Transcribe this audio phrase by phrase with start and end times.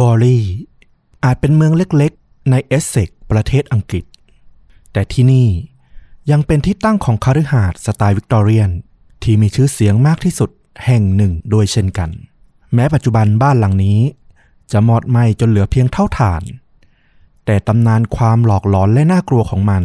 [0.00, 0.38] บอรี
[1.24, 4.04] อาจเป็นเมืองเล็กๆ ในเอสเซ็กซ์ประเทศอังกฤษ
[4.92, 5.48] แต่ที่นี่
[6.30, 8.70] ยังเป็นที่ตั้งของคาฤหาสน์สไตล์วิกตอเรียน
[9.22, 10.50] ที่มีชื่อเสียงมากที่สุด
[10.84, 12.10] แห่งหนึ่งด้วยเช่นกัน
[12.74, 14.00] แม้ปัจจุบันบ้านหลังนี้
[14.72, 16.42] จะมอดไหม้จนเหลือเพียงเถ้าถ่าน
[17.46, 19.82] แต่ตำนานความหลอกหลอนและน่ากลัวของมัน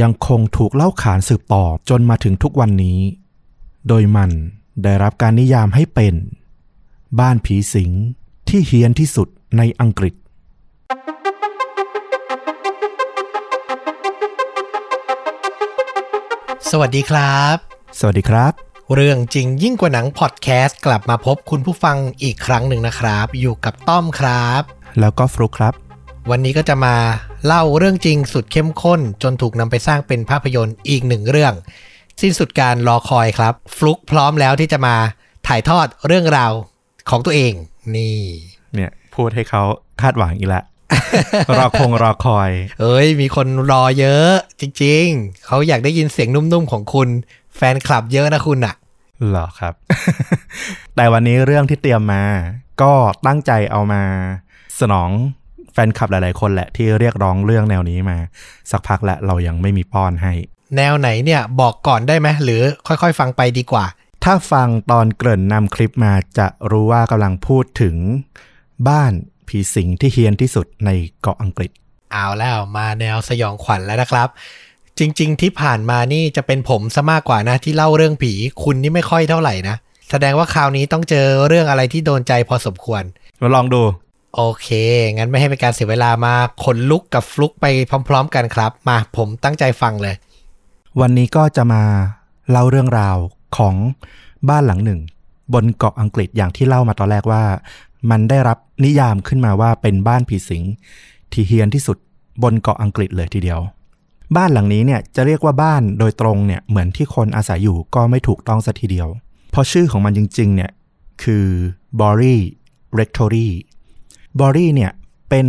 [0.00, 2.98] ยังคงถูกเล่าขานสืบต่อจนมาถึงทุกวันนี้
[3.88, 4.30] โดยมัน
[4.82, 6.14] ได้รับการนิยามให้เป็น
[7.20, 7.92] บ้านผีสิง
[8.48, 10.14] ที่เฮี้ยนที่สุดในอังกฤษ
[16.70, 17.56] สวัสดีครับ
[17.98, 18.52] สวัสดีครับ
[18.94, 24.62] เรื่องจริงยิ่งกว่าหนังพอดแคสต์กลับมาพบคุณผู้ฟังอีกครั้งหนึ่งนะครับ อยู่กับต้อมครับ
[25.00, 25.74] แล้วก็ฟลุกครับ
[26.30, 26.96] วันนี้ก็จะมา
[27.46, 31.54] เล่าเรื่องจริงสุดเข้มข้น จนถูกนำไปสร้างเป็นภาพยนตร์อีกหนึ่งเรื่อง
[32.20, 34.96] สิ้นสุดการรอคอยครับ ฟลุกพร้อมแล้วที่จะมา
[35.46, 36.52] ถ่ายทอดเรื่องราว
[37.10, 37.52] ของตัวเอง
[37.96, 38.18] นี่
[38.74, 39.62] เนี่ย พูดให้เขา
[40.02, 40.64] คาดหวังอีกแล้ว
[41.58, 47.08] รอคงรอคอย เอ้ย มีคนรอเยอะ จริง ๆ เขาอยากได้ยินเสียงนุ่มๆของคุณ
[47.56, 48.74] แฟนคลับเยอะนะคุณอะ
[49.28, 49.74] เหรอครับ
[50.96, 52.22] แต่วันนี้เรื่องที่เตรียมมา
[52.82, 52.92] ก็
[53.26, 54.02] ตั้งใจเอามา
[54.80, 55.10] สนอง
[55.72, 58.16] แฟนคลับหลาย ๆ คนแหละที่เรียกร้องเรื่องแนวนี้มา
[58.70, 60.32] สักพักแล้วเรายังไม่มีป้อนให้
[60.76, 63.84] แนวไหนเนี่ยบอกก่อนได้ไหมหรือค่อย ๆ ฟังไปดีกว่า
[64.28, 67.96] ถ้าฟังตอนเกริ่นนำคลิปมาจะรู้ว่ากำลังพูดถึง
[68.88, 69.12] บ้าน
[69.48, 71.70] ผีสิงที่เฮี้ยนที่สุดในเกาะอังกฤษ
[72.12, 74.28] เอาแล้วมาแนวสยองขวัญแล้วนะครับ
[74.98, 79.76] จริง ๆ ที่ผ่านมานี่จะเป็นผมซะมากกว่านะที่เล่าเรื่องผีคุณนี่ไม่ค่อยเท่าไหร่นะ
[80.10, 83.02] แสดงว่าคราวนี้ต้องเจอเรื่องอะไรที่โดนใจพอสมควร
[83.40, 83.82] มาลองดู
[84.36, 84.68] โอเค
[85.14, 87.66] งั้นไม่ให้เป็นการเสียเวลามาขนลุกกับฟลุกไป
[88.08, 90.14] พร้อม ๆ กันครับ มาผมตั้งใจฟังเลย
[91.00, 91.82] วันนี้ก็จะมา
[92.50, 93.16] เล่าเรื่องราว
[93.56, 93.74] ของ
[94.48, 95.00] บ้านหลังหนึ่ง
[95.54, 97.42] บนเกาะอังกฤษอย่างที่เล่ามาตอนแรกว่า
[98.10, 100.62] มันได้รับนิยามขึ้นมาว่าเป็นบ้านผีสิง
[101.32, 101.96] ที่เฮี้ยนที่สุด
[102.42, 103.60] บนเกาะอังกฤษเลยทีเดียว
[104.36, 109.08] บ้านหลังนี้เนี่ยจะเรียกว่าบ้านโดยตรงเนี่ยเหมือนที่คนอาศัยอยู่ก็ไม่ถูกต้องสัทีเดียว
[109.50, 110.70] เพราะชื่อของมันจริงๆเนี่ย
[111.22, 111.46] คือ
[112.00, 112.36] b o r y
[112.98, 113.48] Rectory
[114.38, 114.92] b o r y เนี่ย
[115.30, 115.46] เป็น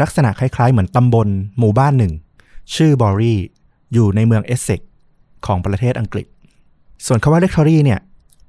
[0.00, 1.28] ลักษณะคล้ายๆ เหมือนตำบล
[1.58, 2.12] หมู่บ้านหนึ่ง
[2.74, 3.34] ชื่อบอรี
[3.92, 4.80] อยู่ในเมืองเอสเซ็ก
[5.46, 6.26] ของประเทศอังกฤษ
[7.06, 8.00] ส่วนคำว่า rectory เนี่ย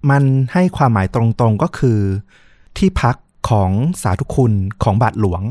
[0.10, 0.24] มัน
[0.54, 2.00] ให้ความหมายตรงๆก็คือ
[2.78, 3.16] ที่พัก
[3.50, 3.72] ของ
[4.02, 5.42] สาธุคุณของบาทหลวง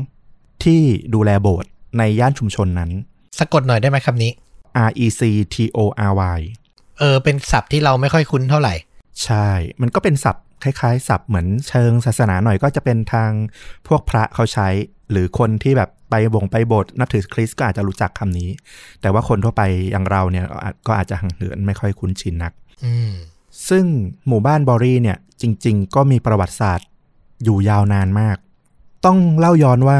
[0.63, 0.81] ที่
[1.13, 2.91] ดูแลโบสถ์ในย่านชุมชนนั้น
[3.39, 4.31] สะกดหน่อยได้ไหมคำนี้
[4.87, 5.21] R E C
[5.53, 5.79] T O
[6.09, 6.39] R Y
[6.99, 8.73] เออ เป็นศัพท์ที่เราไม่ค่อยคุ้นเท่าไหร่
[9.23, 9.49] ใช่
[9.81, 13.31] มันก็เป็นศัพท์คล้ายๆ ศัพท์เหมือนเชิงศาสนาหน่อยก็จะเป็นทาง
[13.87, 14.67] พวกพระเขาใช้
[15.11, 18.49] หรือคนที่แบบไปบงไปโบสถ์นับถือคริสต์ก็อาจจะรู้จักคำนี้
[19.01, 22.68] แต่ว่าคนทั่วไปอย่างเราเนี่ยอาจก็อาจจะห่างเหินไม่ค่อยคุ้นชินนักอืม
[23.69, 23.85] ซึ่ง
[24.27, 26.87] หมู่บ้านบอรีเนี่ย จริง ๆ ก็มีประวัติศาสตร์
[27.43, 28.37] อยู่ยาวนานมาก
[29.05, 29.99] ต้องเล่าย้อนว่า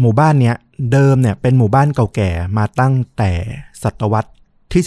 [0.00, 0.56] หมู่บ้านเนี้ย
[0.92, 3.32] เดิมเนี่ยเป็นหมู่บ้านเก่าแก่มาตั้งแต่
[3.82, 4.30] ศตวรรษ
[4.72, 4.82] ที่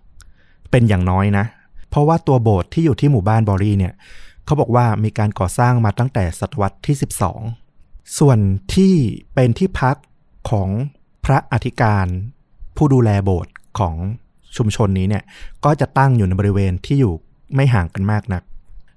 [0.00, 1.44] 12 เป็นอย่างน้อยนะ
[1.88, 3.92] เพราะว่าตัวโบสถ์ที่อยู่ที่หมู่บ้านบอรีเนี่ย
[4.44, 6.96] เขาบอกว่ามีการก่อสร้างมาตั้งแต่ศตวรรษที่
[7.56, 8.38] 12 ส่วน
[8.74, 8.94] ที่
[9.34, 9.96] เป็นที่พัก
[10.50, 10.68] ของ
[11.24, 12.06] พระอธิการ
[12.76, 13.94] ผู้ดูแลโบสถ์ของ
[14.56, 15.22] ชุมชนนี้เนี่ย
[15.64, 17.14] ก็จะตั้งอยู่ในบริเวณที่อยู่
[17.54, 18.42] ไม่ห่างกันมากนัก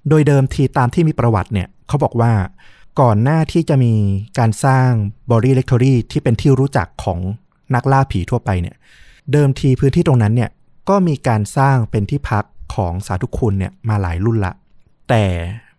[0.08, 2.32] โดยเดิมทีตามที่มีประวัติเนี่ยเขาบอกว่า
[3.00, 3.94] ก่อนหน้าที่จะมี
[4.38, 4.90] การสร้าง
[5.30, 7.18] Borley Rectory ที่เป็นที่รู้จักของ
[7.74, 8.76] นักล่าผีทั่วไปเนี่ย
[9.32, 10.50] เดิมทีพื้นที่ตรงนั้นเนี่ย
[10.88, 12.44] ก็มีการสร้างเป็นที่พัก
[12.74, 14.52] ของสาธุคุณเนี่ยมาหลายรุ่นละ
[15.08, 15.24] แต่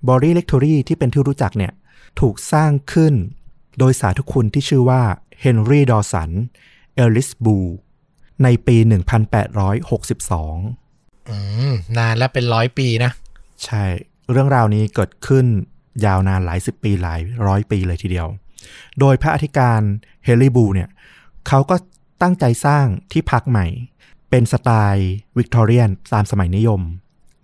[0.08, 1.72] Borley Rectory ที่เป็นที่รู้จักเนี่ย
[2.20, 3.14] ถูกสร้างขึ้น
[3.80, 5.02] โดยสาธุคุณที่ชื่อว่า
[5.42, 6.30] เฮนรี่ดอว์สัน
[6.96, 7.58] เอลลิสบูล
[8.44, 8.88] ในปี 1862
[11.30, 11.38] อื
[11.72, 13.12] มนานแล้วเป็นร้อยปีนะ
[13.66, 13.84] ใช่
[14.32, 15.46] เรื่องราวนี้เกิดขึ้น
[16.06, 18.28] ยาวนานหลายสิบปีหลายร้อยปีเลยทีเดียว
[19.00, 19.82] โดยพระอธิการ
[20.26, 20.90] เฮลิบูเนี่ย
[21.48, 21.76] เขาก็
[22.22, 23.66] ตั้งใจสร้างที่พักใหม่
[24.30, 26.82] เป็นสไตล์วิกตอเรียนตามสมัยนิยม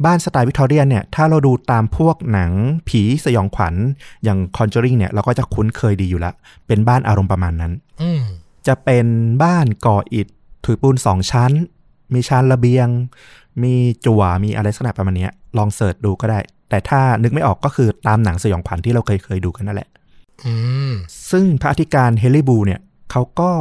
[0.06, 2.52] บ้านสไตล์วิกตอเรียนเนี่ยถ้าเราดูตามพวกหนัง
[2.90, 3.76] ผีสยองขวัญ
[4.24, 6.32] อย่าง Conjuring เนี่ยเราก็จะคุ้นเคยดีอยู่ละ
[6.68, 7.72] เป็นบ้านอารมณ์ประมาณนั้น
[8.02, 8.22] อืม
[8.68, 9.06] จะเป็น
[9.44, 10.28] บ้านก่ออิฐ
[10.66, 11.52] ถือปูนสองชั้น
[12.14, 12.88] มีชั้นระเบียง
[13.64, 13.74] มี
[14.06, 16.40] จั่วมีอะไรลักษณะประมาณเนี้ยลองเสิร์ชดูก็ได้
[16.70, 19.90] แต่ถ้านึกไม่ออกก็คือตามหนังสยองขวัญที่เราเคยเคยดูกันนั่นแหละ
[20.46, 20.54] อื
[20.90, 20.92] ม
[21.32, 22.82] ซึ่งพระอธิการเฮลิบูเนี่ย
[23.12, 23.52] เขาก็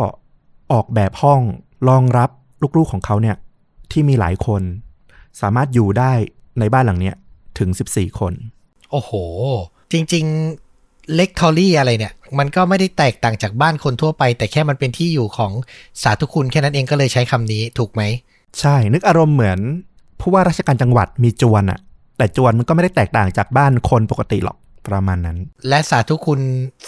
[0.73, 1.41] ออกแบบห้อง
[1.89, 2.31] รองรับ
[2.77, 3.37] ลูกๆของเขาเนี่ย
[3.93, 4.63] ที่มีหลายคน
[5.41, 6.13] สามารถอยู่ได้
[6.59, 7.15] ในบ้านหลังเนี้ย
[7.59, 8.33] ถึง 14 คน
[8.91, 9.13] โอ้โห
[9.93, 10.64] จริงๆ
[11.15, 15.53] เล็กทอรี่อะไรเนี่ย มันก็ไม่ได้แตกต่างจากบ้านคนทั่วไป แต่แค่มันเป็นที่อยู่ของ
[16.03, 18.03] สาธุคุณแค่นั้นเองก็เลยใช้คำนี้ถูกไหม
[18.61, 19.59] ใช่ นึกอารมณ์เหมือน
[20.21, 21.81] ผู้ว่าราชการจังหวัดมีจวนอะ
[22.19, 24.57] แต่จวนมันก็ไม่ได้แตกต่างจากบ้านคนปกติหรอก
[24.89, 26.41] ประมาณนั้น และสาธุคุณ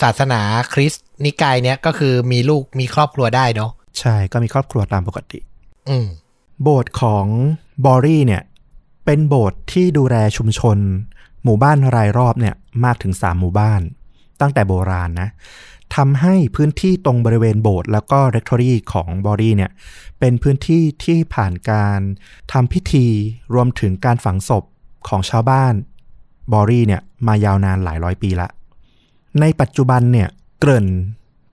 [0.03, 0.41] ศาสนา
[0.73, 5.39] คริสต์นิกายเนี้ยก็คือมีลูกมีครอบครัวได้เนาะใช่ก็มีครอบครัวตามปกติ
[5.89, 6.07] อืม
[6.63, 7.27] โบสถ์ของ
[7.85, 8.43] บอรี่เนี่ย
[9.05, 10.79] เป็นโบสถ์ที่ดูแลชุมชน
[11.45, 12.55] หมู่บ้านรายรอบเนี่ย
[12.85, 13.81] มากถึง3หมู่บ้าน
[14.41, 15.29] ตั้งแต่โบราณนะ
[15.97, 19.71] ทำให้พื้นที่ตรงบริเวณโบสถ์แล้วก็เร c ทอรี่ของบอรี่เนี่ย
[20.21, 22.01] เป็นพื้นที่ที่ผ่านการ
[22.53, 23.07] ทำพิธี
[23.55, 24.65] รวมถึงการฝังศพ
[25.09, 25.75] ของชาวบ้าน
[26.53, 28.49] บอรี่เนี่ยมายาวนานหลายร้อยปีละ
[29.41, 30.29] ในปัจจุบันเนี่ย
[30.59, 30.87] เกริ่น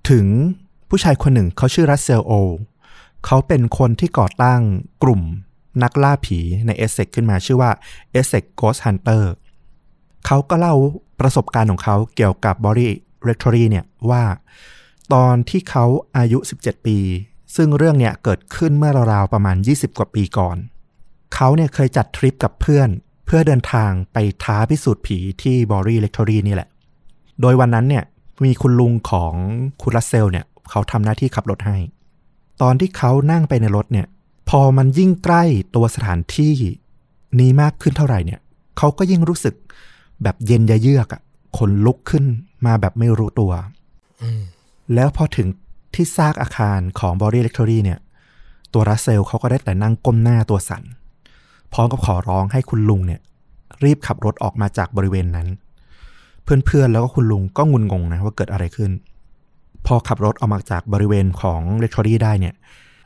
[0.09, 0.25] ถึง
[0.89, 2.33] ผู้ชายคนหนึ่งเขาชื่อรัสเซลโอ
[3.25, 4.61] เขาเป็นคนที่ก่อตั้ง
[5.03, 5.21] กลุ่ม
[5.83, 7.71] นักล่าผีในเอสเซ็กซ์ขึ้นมาชื่อว่า
[8.19, 9.23] e s s e x Ghost Hunter
[10.25, 10.75] เขาก็เล่า
[11.23, 12.91] ประสบการณ์ของเขาเกี่ยวกับบอรี่
[13.23, 14.23] เร c ทอรี่เนี่ยว่า
[15.13, 15.85] ตอนที่เขา
[16.17, 16.97] อายุ 17 ปี
[17.55, 20.57] ซึ่งเรื่องเนี่ยเกิดขึ้นเมื่อราวๆประมาณ 20 กว่าปีก่อน
[21.35, 22.89] เขาเนี่ยเคยจัดทริปกับเพื่อน
[23.25, 26.69] เพื่อเดินทางไปท้าพิสูจน์ผีที่บอรี่เร c ทอรี่นี่แหละ
[27.41, 28.03] โดยวันนั้นเนี่ย
[28.43, 29.33] มีคุณลุงของ
[29.81, 31.77] คุณรัสเซลเนี่ยเขาทำหน้าที่ขับรถให้
[32.61, 34.07] ตอนที่เขานั่งไปในรถเนี่ย
[34.49, 35.43] พอมันยิ่งใกล้
[35.75, 36.53] ตัวสถานที่
[37.39, 38.39] นี้มากขึ้นเท่าไหร่เนี่ย
[38.77, 39.55] เขาก็ยิ่งรู้สึก
[40.23, 41.21] แบบเย็นยะเยือกอะ
[41.57, 42.25] ขนลุกขึ้น
[42.65, 43.51] มาแบบไม่รู้ตัว
[44.23, 44.41] อืม
[44.93, 45.47] แล้วพอถึง
[45.93, 47.99] ที่ซากอาคารของบอ d ี l เ c ทอรี่เนี่ย
[48.73, 50.83] ตัวรัสเซลเขาก็ได้แต่นั่งก้มหน้าตัวสั่น
[51.73, 53.21] พร้อมกับขอร้องให้คุณลุงเนี่ย
[53.83, 55.47] รีบขับรถออกมาจากบริเวณนั้น
[56.43, 58.91] เพื่อนๆแล้วก็คุณลุงก็งุนงงนะว่าเกิดอะไรขึ้น
[59.85, 62.55] พอขับรถออกมาจากบริเวณของเ e ทอรี่ได้เนี่ย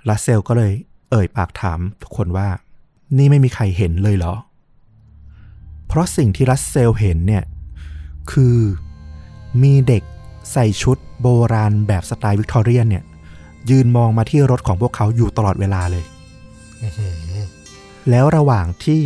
[0.09, 0.71] รัสเซลก็เลย
[1.11, 2.47] เอ่ยปากถามทุกคนว่า
[3.17, 4.33] นี่ไม่มีใครเห็นเลยเหรอ
[5.87, 7.43] เพราะสิ่งที่รัสเซลเห็นเนี่ย
[8.31, 8.57] คือ
[9.63, 10.03] มีเด็ก
[10.51, 13.03] ใส่ชุดโบราณแบบสไตล์วิกตอเรียนเนี่ย
[13.69, 16.03] ยืนมองมาที่รถของพวกเขาอยู่ตลอดเวลาเลย
[16.81, 17.45] อื้อหือ
[18.09, 19.01] แล้วระหว่างที่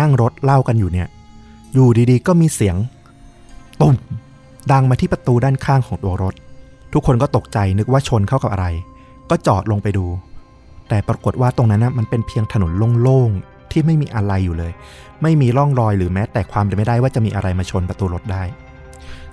[0.00, 1.08] นั่งรถเล่ากันอยู่เนี่ย
[1.74, 2.76] อยู่ดีๆ ก็มีเสียง
[3.80, 3.96] ตุ่ม
[4.72, 6.34] ดังมาที่ประตูด้านข้างของตัวรถ
[6.92, 8.66] ทุกคนก็ตกใจนึกว่าชนเข้ากับอะไร
[9.30, 10.06] ก็จอดลงไปดู
[10.88, 12.72] แต่ปรากฏว่าตรงนั้นนะมันเป็นเพียงถนน
[13.02, 14.72] โล่งๆ ที่ไม่มีอะไรอยู่เลย
[15.22, 18.42] ไม่มีร่องรอยหรือแม้แต่ความเป็นไม่ได้ว่าจะมีอะไรมาชนประตูรถได้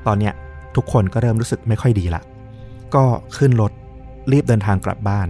[0.08, 0.34] ตอนเนี้ย
[0.76, 2.22] ทุกคนก็เริ่มรู้สึกไม่ค่อยดีละ
[2.96, 3.04] ก็
[3.38, 3.72] ขึ้นรถ
[4.32, 5.28] รีบเดินทางกลับบ้าน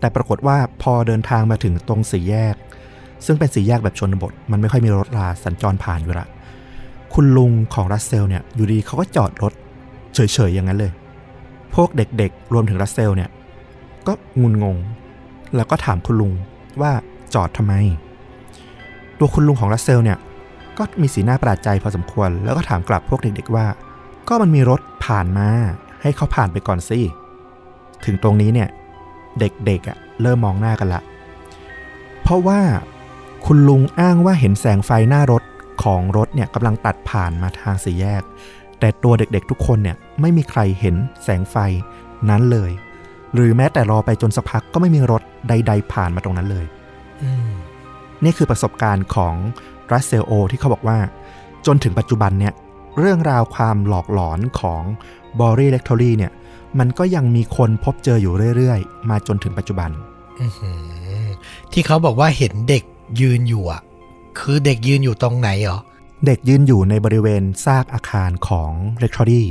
[0.00, 2.54] แต่ปรากฏว่าพอเดินทางมาถึงตรงสี่แยก
[3.26, 6.26] ซึ่งเป็นสี่แยกแบบชนบท มันไม่ค่อยมีรถราสัญจรผ่านอยู่ละ
[7.14, 9.52] คุณลุงของรัสเซลเนี่ยอยู่ดีเขาก็จอดรถ
[10.14, 10.92] เฉยๆอย่างนั้นเลย
[11.74, 13.30] พวกเด็กๆ รวมถึงรัสเซลเนี่ย
[14.06, 14.76] ก็งุนงง
[15.56, 16.32] แล้วก็ถามคุณลุง
[16.80, 16.92] ว่า
[17.34, 17.74] จอดทำไม
[19.24, 20.18] ตัวคุณลุงของรัสเซลเนี่ย
[20.78, 23.66] ก็มีสีหน้าประหลาดใจพอสมควร แล้วก็ถามกลับพวกเด็กๆว่า
[24.28, 25.48] ก็มันมีรถผ่านมา
[26.02, 26.98] ให้เขาผ่านไปก่อนสิ
[28.04, 28.68] ถึงตรงนี้เนี่ย
[29.38, 31.02] เด็กๆอะเริ่มมองหน้ากันละ
[32.22, 32.60] เพราะว่า
[33.46, 35.42] คุณลุงอ้างว่าเห็นแสงไฟหน้ารถ
[35.82, 38.22] ของรถเนี่ยกำลังตัดผ่านมาทางสี่แยก
[38.80, 41.56] แต่ตัวเด็กๆทุกคนเนี่ยไม่มีใครเห็นแสงไฟ
[42.30, 42.70] นั้นเลย
[43.34, 46.66] หรือแม้แต่รอไปจนสักพักก็ไม่มีรถใด ๆ ผ่านมาตรงนั้นเลย
[47.24, 47.63] อืม
[48.24, 49.34] นี่คือประสบการณ์ของ
[49.92, 50.98] รัสเซลโอที่เขาบอกว่า
[51.66, 52.54] จนถึงปัจจุบันเนี่ย
[52.98, 54.82] เรื่องราวความหลอกหลอนของ
[55.40, 56.32] บอรี่เ c ทอรี่เนี่ย
[56.78, 59.90] มันก็ยังมีคนพบเจออยู่เรื่อยๆ มาจนถึงปัจจุบัน
[60.40, 60.70] อื้อหื
[61.22, 61.26] อ
[61.72, 62.84] ที่เขาบอกว่าเห็นเด็ก
[63.20, 63.80] ยืนอยู่อะ
[64.38, 65.80] คือเด็กยืนอยู่ตรงไหนเหรอ
[66.26, 69.48] เด็กยืนอยู่ในบริเวณซากอาคารของเ e ทอรี่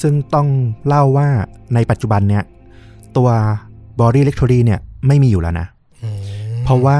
[0.00, 0.48] ซึ่งต้อง
[0.86, 1.28] เล่าว่า
[1.74, 2.44] ในปัจจุบันเนี่ย
[3.16, 3.28] ตัว
[4.00, 5.66] บอรี่เ c ทอรี่เนี่ยไม่มีอยู่แล้วนะ
[6.02, 6.20] อืม
[6.64, 6.98] เพราะว่า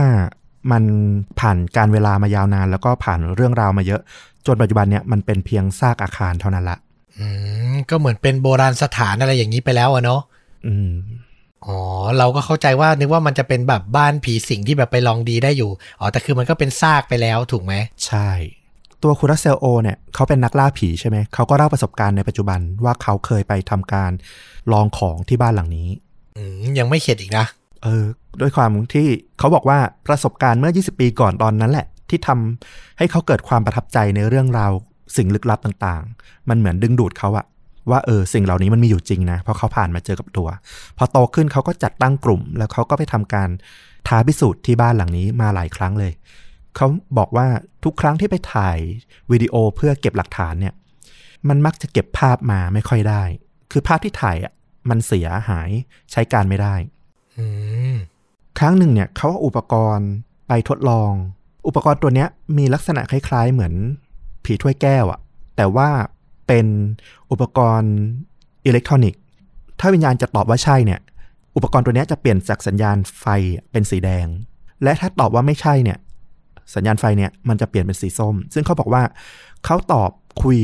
[0.73, 0.83] มัน
[1.41, 4.01] ผ่านการเวลามายาวนาน แล้วก็ผ่านเรื่องราวมาเยอะ
[4.47, 6.79] จนปัจจุบันเนี่ยมันเป็นเพียงซากอาคารเท่านั้นละ
[7.19, 7.27] อื
[7.73, 10.21] มก็เหมือนเป็นโบราณสถานอะไรอย่างนี้ไปแล้วอะเนาะ
[10.67, 10.93] อืม
[11.67, 11.79] อ๋อ
[12.19, 15.71] เราก็เข้าใจว่านึกว่ามันจะเป็นแบบบ้านผีสิงที่แบบไปลองดีได้อยู่
[16.01, 17.75] อ๋อแต่คือมันก็เป็นซากไปแล้วถูกไหม
[18.07, 18.31] ใช่
[19.03, 24.11] ตัวคุณรัสเซลโอเนี่ยเขาเป็นนักล่าผีใช่ไหมเขาก็เล่าประสบการณ์ในปัจจุบันว่าเขาเคยไปทำการ
[24.73, 25.89] ลองของที่บ้านหลังนี้
[26.37, 27.45] อืมยังไม่เข็ดอีกนะ
[27.83, 28.05] เออ
[28.41, 29.07] ด้วยความที่
[29.39, 34.73] เขาบอกว่าประสบการณ์เมื่อ 20 ปีก่อนตอนนั้นแหละ ที่ทำให้เขาเกิดความประทับใจในเรื่องราว
[35.17, 37.47] สิ่งลึกลับต่างๆ มันเหมือนดึงดูดเขาอะ
[37.91, 40.49] ว่าเออสิ่งเหล่านี้มันมีอยู่จริงนะ เพราะเขาผ่านมาเจอกับตัว
[40.99, 43.49] พอโตขึ้นเขาก็จัดตั้งกลุ่ม แล้วเขาก็ไปทำการ
[44.09, 46.13] ท้าพิสูจน์ที่บ้านหลังนี้มาหลายครั้งเลย
[46.77, 46.87] เขา
[47.19, 47.47] บอกว่า
[47.85, 48.79] ทุกครั้งที่ไปถ่าย
[49.31, 50.75] วิดีโอเพื่อเก็บหลักฐานเนี่ย
[51.49, 53.23] มันมักจะเก็บภาพมาไม่ค่อยได้
[53.71, 54.53] คือภาพที่ถ่ายอะ
[54.91, 55.71] มันเสียหาย
[56.13, 56.75] ใช้การไม่ได้
[58.59, 60.11] ครั้งหนึ่งเนี่ยเขาเอาอุปกรณ์
[60.49, 61.13] ไปทดลอง
[61.67, 62.29] อุปกรณ์ตัวเนี้ย
[62.59, 63.75] มีลักษณะคล้ายๆ เหมือน
[64.45, 65.21] ผีถ้วยแก้วอะ
[65.57, 65.89] แต่ว่า
[66.47, 66.67] เป็น
[67.31, 67.95] อุปกรณ์
[68.67, 69.21] อิเล็กทรอนิกส์
[69.81, 71.01] ถ้าวิญญาณจะตอบว่าใช่เนี่ย
[71.57, 73.27] อุปกรณ์ตัวเนี้ยจะเปลี่ยนจากสัญญาณไฟ
[73.71, 74.27] เป็นสีแดง
[74.83, 75.99] และถ้าตอบว่าไม่ใช่เนี่ย
[76.75, 79.03] สัญญาณไฟเนี่ยมันจะเปลี่ยนเป็นสีส้ม ซึ่งเขาบอกว่า
[79.65, 80.11] เขาตอบ
[80.43, 80.59] คุย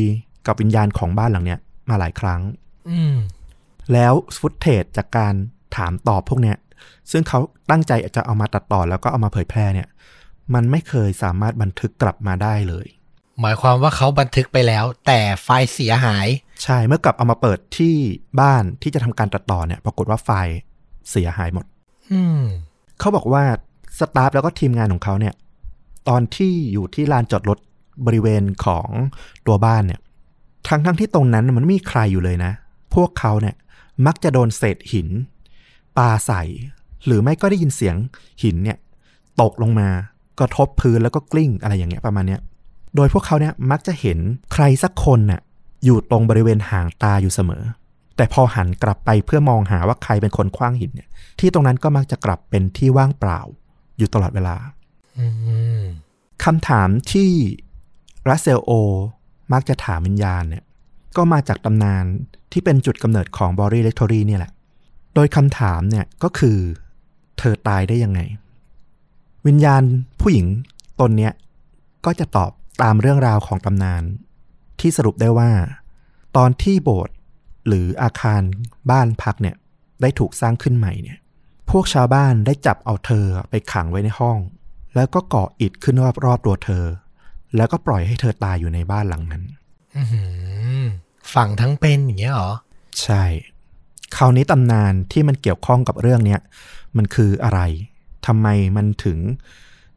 [0.46, 2.40] กับวิญญาณของบ้านหลังเนี้ยมาหลายครั้ง
[2.90, 3.16] อืม
[3.92, 5.34] แล้วฟุตเทจจากการ
[5.76, 6.56] ถามตอบพวกเนี้ย
[7.10, 7.38] ซึ่งเขา
[7.70, 9.88] ตั้งใจจะเอามาตัดต่อแล้วก็เอามาเผยแพร่เนี่ย
[10.54, 12.86] มันไม่เคยสามารถบันทึกกลับมาได้เลย
[13.40, 16.26] หมายความว่าเขาบันทึกไปแล้ว แต่ไฟล์เสียหาย
[16.62, 17.94] ใช่เมื่อกลับเอามาเปิดที่
[18.40, 20.56] บ้านที่จะทำการตัดต่อเนี่ย ปรากฏว่าไฟล์
[21.10, 21.64] เสียหายหมด
[22.12, 22.40] อืม
[22.98, 23.42] เขาบอกว่า
[23.98, 25.34] สตาฟแล้วก็ทีมงานของเขาเนี่ย
[26.08, 27.58] ตอนที่อยู่ที่ลานจอดรถ
[28.06, 28.88] บริเวณของ
[29.46, 30.00] ตัวบ้านเนี่ย
[30.68, 32.52] ทั้งทั้งที่ตรงนั้นมันไม่มีใครอยู่เลยนะ
[32.94, 33.54] พวกเขาเนี่ย
[34.06, 35.08] มักจะโดนเศษหิน
[35.98, 36.42] ปาใส่
[37.06, 37.96] หรือไม่ก็ได้ยินเสียง
[38.42, 38.78] หินเนี่ย
[39.40, 39.88] ตกลงมา
[40.40, 42.40] กระทบพื้นแล้วก็กลิ้งอะไรอย่างเงี้ยประมาณเนี้ย
[42.96, 44.18] โดยพวกเขาเนี่ยมักจะเห็น
[44.52, 45.40] ใครสักคนน่ะ
[45.84, 47.62] อยู่ตรงบริเวณห่างตาอยู่เสมอ
[48.16, 51.08] แต่พอหันกลับไปเพื่อมองหาว่าใครเป็นคนคว้างหินเนี่ย
[51.40, 53.40] ที่ตรงนั้นก็มักจะกลับเป็นที่ว่างเปล่า
[53.98, 54.56] อยู่ตลอดเวลา
[55.18, 55.26] อื
[55.80, 55.82] ม
[56.44, 57.30] คำถามที่
[58.28, 58.72] รัสเซลโอ
[59.52, 60.64] มักจะถามวิญญาณเนี่ย
[61.16, 62.04] ก็มาจากตำนาน
[62.52, 64.52] ที่เป็นจุดกำเนิดของบอรี่เล c ทอรี่เนี่ยแหละ
[65.14, 66.58] โดยคำถามเนี่ยก็คือ
[67.38, 68.20] เธอตายได้ยังไง
[69.46, 69.82] วิญญาณ
[70.20, 70.46] ผู้หญิง
[71.00, 71.32] ตนเนี้ย
[72.04, 72.50] ก็จะตอบ
[72.82, 74.02] ตามเรื่องราวของตำนาน
[74.80, 75.50] ที่สรุปได้ว่า
[76.36, 77.14] ตอนที่โบสถ์
[77.66, 78.42] หรืออาคาร
[78.90, 79.56] บ้านพักเนี่ย
[80.00, 81.18] ได้ถูกสร้างขึ้นใหม่เนี่ย
[81.70, 84.38] พวกชาวบ้านได้จับเอาเธอไปขังไว้ในห้อง
[84.94, 86.84] แล้วก็ก่ออิฐขึ้นรอบๆตัวเธอ
[87.56, 89.42] แล้วก็ปล่อยให้เธอตายอยู่ในบ้านหลังนั้น
[89.96, 90.02] อื
[90.82, 90.84] ม
[91.34, 92.52] ฝั่งทั้งเป็นอย่างเงี้ยเหรอ
[93.02, 93.24] ใช่
[94.16, 96.40] คราวนี้ตำนานที่มันเกี่ยวข้องกับเรื่องเนี้ย
[96.96, 97.60] มันคืออะไร
[98.26, 99.18] ทำไมมันถึง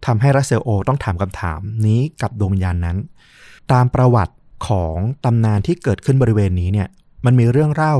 [0.06, 2.98] ทำให้รัสเซลโอต้องถามคำถามนี้กับดวงวิญญาณนั้น
[3.72, 4.36] ตามประวัติ
[4.68, 4.96] ของ
[5.26, 6.88] ตำนานที่เกิดขึ้นบริเวณนี้เนี่ย
[7.26, 7.96] มันมีเรื่องเล่า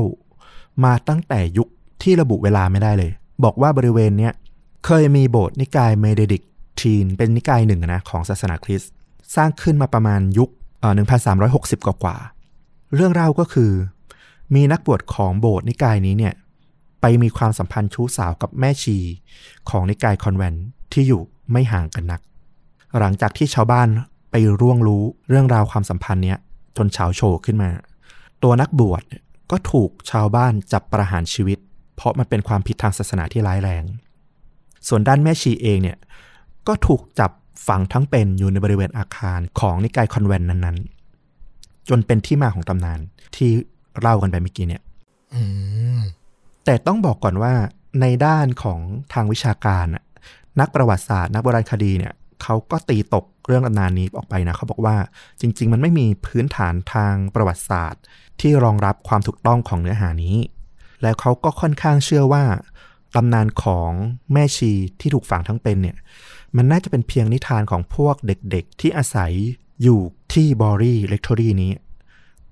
[0.84, 1.68] มาตั้งแต่ยุค
[2.02, 3.12] ที่ระบุเวลาไม่ได้เลย
[3.44, 4.32] บอกว่าบริเวณเนี้ย
[4.86, 6.42] เคยมีโบสถ์นิกายเมเดดิก
[6.80, 8.92] ทีน เป็นนิกายหนึ่งนะของศาสนาคริสต์
[9.36, 10.94] สร้างขึ้นมาประมาณยุคเอ่อ
[11.40, 12.16] 1360 กว่า
[12.94, 13.70] เรื่องเล่าก็คือ
[14.54, 16.34] มีนักบวชของโบสถ์นิกายนี้เนี่ย
[17.00, 18.98] ไปมีความสัมพันธ์ชู้สาวกับแม่ชี
[19.70, 20.54] ของนิกายคอนแวน
[20.92, 22.20] ที่อยู่ไม่ห่างกันนัก
[22.98, 23.88] หลังจากที่ชาวบ้าน
[24.30, 26.38] ไปร่วงรู้เรื่องราวความสัมพันธ์เนี้ย
[26.76, 27.70] จนเฉาโชว์ขึ้นมา
[28.42, 29.02] ตัวนักบวช
[29.50, 31.58] ก็ถูกชาวบ้านจับประหารชีวิต
[31.96, 33.84] เพราะมันเป็นความผิดทางศาสนาที่ร้ายแรง
[34.88, 35.98] ส่วนด้านแม่ชีเองเนี่ย
[36.68, 37.30] ก็ถูกจับ
[37.66, 43.00] ฝังทั้งเป็นอยู่ในบริเวณอาคารของนิกายคอนแวนนั้นๆ จนเป็นที่มาของตำนาน
[43.36, 43.50] ที่
[44.00, 44.82] เล่ากันไปเมื่อกี้เนี่ย
[45.34, 45.42] อื
[45.98, 46.00] ม
[46.64, 47.54] แต่ต้องบอกก่อนว่า
[48.00, 48.80] ในด้านของ
[49.12, 50.04] ทางวิชาการน่ะ
[50.60, 54.96] นักประวัติศาสตร์ นักโบราณคดีเนี่ยเขาก็ตีตกเรื่องตำนานนี้ออกไปนะเขาบอกว่า
[55.40, 58.02] จริง ๆ มันไม่มีพื้นฐานทางประวัติศาสตร์
[58.40, 60.36] ที่รองรับความถูกต้องของเนื้อหานี้
[61.02, 62.44] แล้วเขาก็ค่อนข้างเชื่อว่า
[63.14, 63.90] ตำนานของ
[64.32, 65.96] แม่ชีที่ถูกฝังทั้งเป็นเนี่ย
[66.56, 69.32] มันน่าจะเป็นเพียงนิทานของพวกเด็กๆ ที่อาศัย
[69.82, 70.00] อยู่
[70.32, 71.72] ที่บอรี่เล c ทอรี่นี้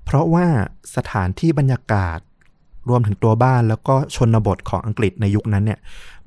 [0.04, 0.46] เพราะว่า
[0.96, 2.18] สถานที่บรรยากาศ
[2.88, 5.80] รวมถึงตัวบ้านแล้วก็ชนบทของอังกฤษในยุคนั้นเนี่ย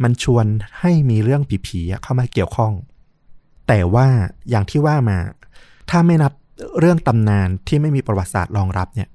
[0.03, 0.45] มันชวน
[0.79, 2.73] ให้มีเรื่องผีๆเข้ามาเกี่ยวข้อง
[3.67, 4.07] แต่ว่า
[4.49, 5.17] อย่างที่ว่ามา
[5.89, 6.33] ถ้าไม่นับ
[6.79, 9.09] เรื่องตำนานที่ไม่มีประวัติศาสตร์รองรับเนี่ย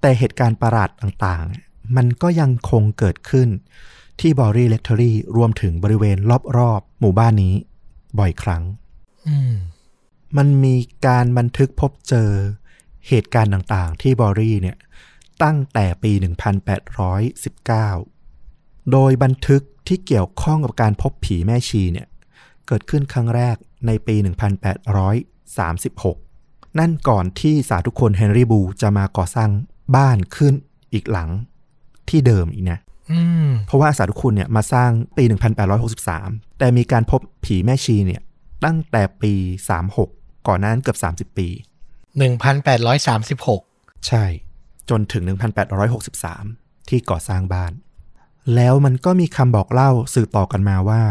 [0.00, 3.48] แต่เหตุการณ์ประหลาดต่างๆ มันก็ยังคงเกิดขึ้น
[4.20, 6.18] ที่บอรี่เล c ทอรี่รวมถึงบริเวณ
[6.58, 7.54] รอบๆ หมู่บ้านนี้
[8.18, 8.62] บ่อยครั้ง
[9.28, 9.54] อืม
[10.36, 10.74] มันมี
[11.06, 12.30] การบันทึกพบเจอ
[13.08, 14.76] เหตุการณ์ต่างๆ ที่บอรี่เนี่ย
[15.42, 16.22] ตั้งแต่ปี 1819
[18.92, 22.06] โดยบันทึกที่เกี่ยวข้องกับการพบผีแม่ชีเนี่ย
[22.66, 23.56] เกิดขึ้นครั้งแรก
[23.86, 29.50] ในปี 1836 นั่นก่อนที่สาธุคนเฮนรี่บูจะมาก่อสร้าง
[29.96, 30.54] บ้านขึ้น
[30.92, 31.30] อีกหลัง
[32.08, 32.78] ที่เดิมอีกนะ
[33.12, 35.24] อืมเพราะว่าสาธุคุณเนี่ยมาสร้างปี
[35.90, 38.22] 1863 แต่มีการพบผีแม่ชีเนี่ย
[38.64, 39.32] ตั้งแต่ปี
[39.90, 40.98] 36 ก่อนหนานั้นเกือบ
[41.32, 41.48] 30 ปี
[42.18, 43.62] หนึ่งพันแปดร้อยสามสิบหก
[44.06, 44.24] ใช่
[44.90, 45.22] จนถึง
[46.06, 47.72] 1863 ที่ก่อสร้างบ้าน
[48.54, 51.02] แล้วมันก็มีคำบอกเล่าสืบต่อกันมาว่า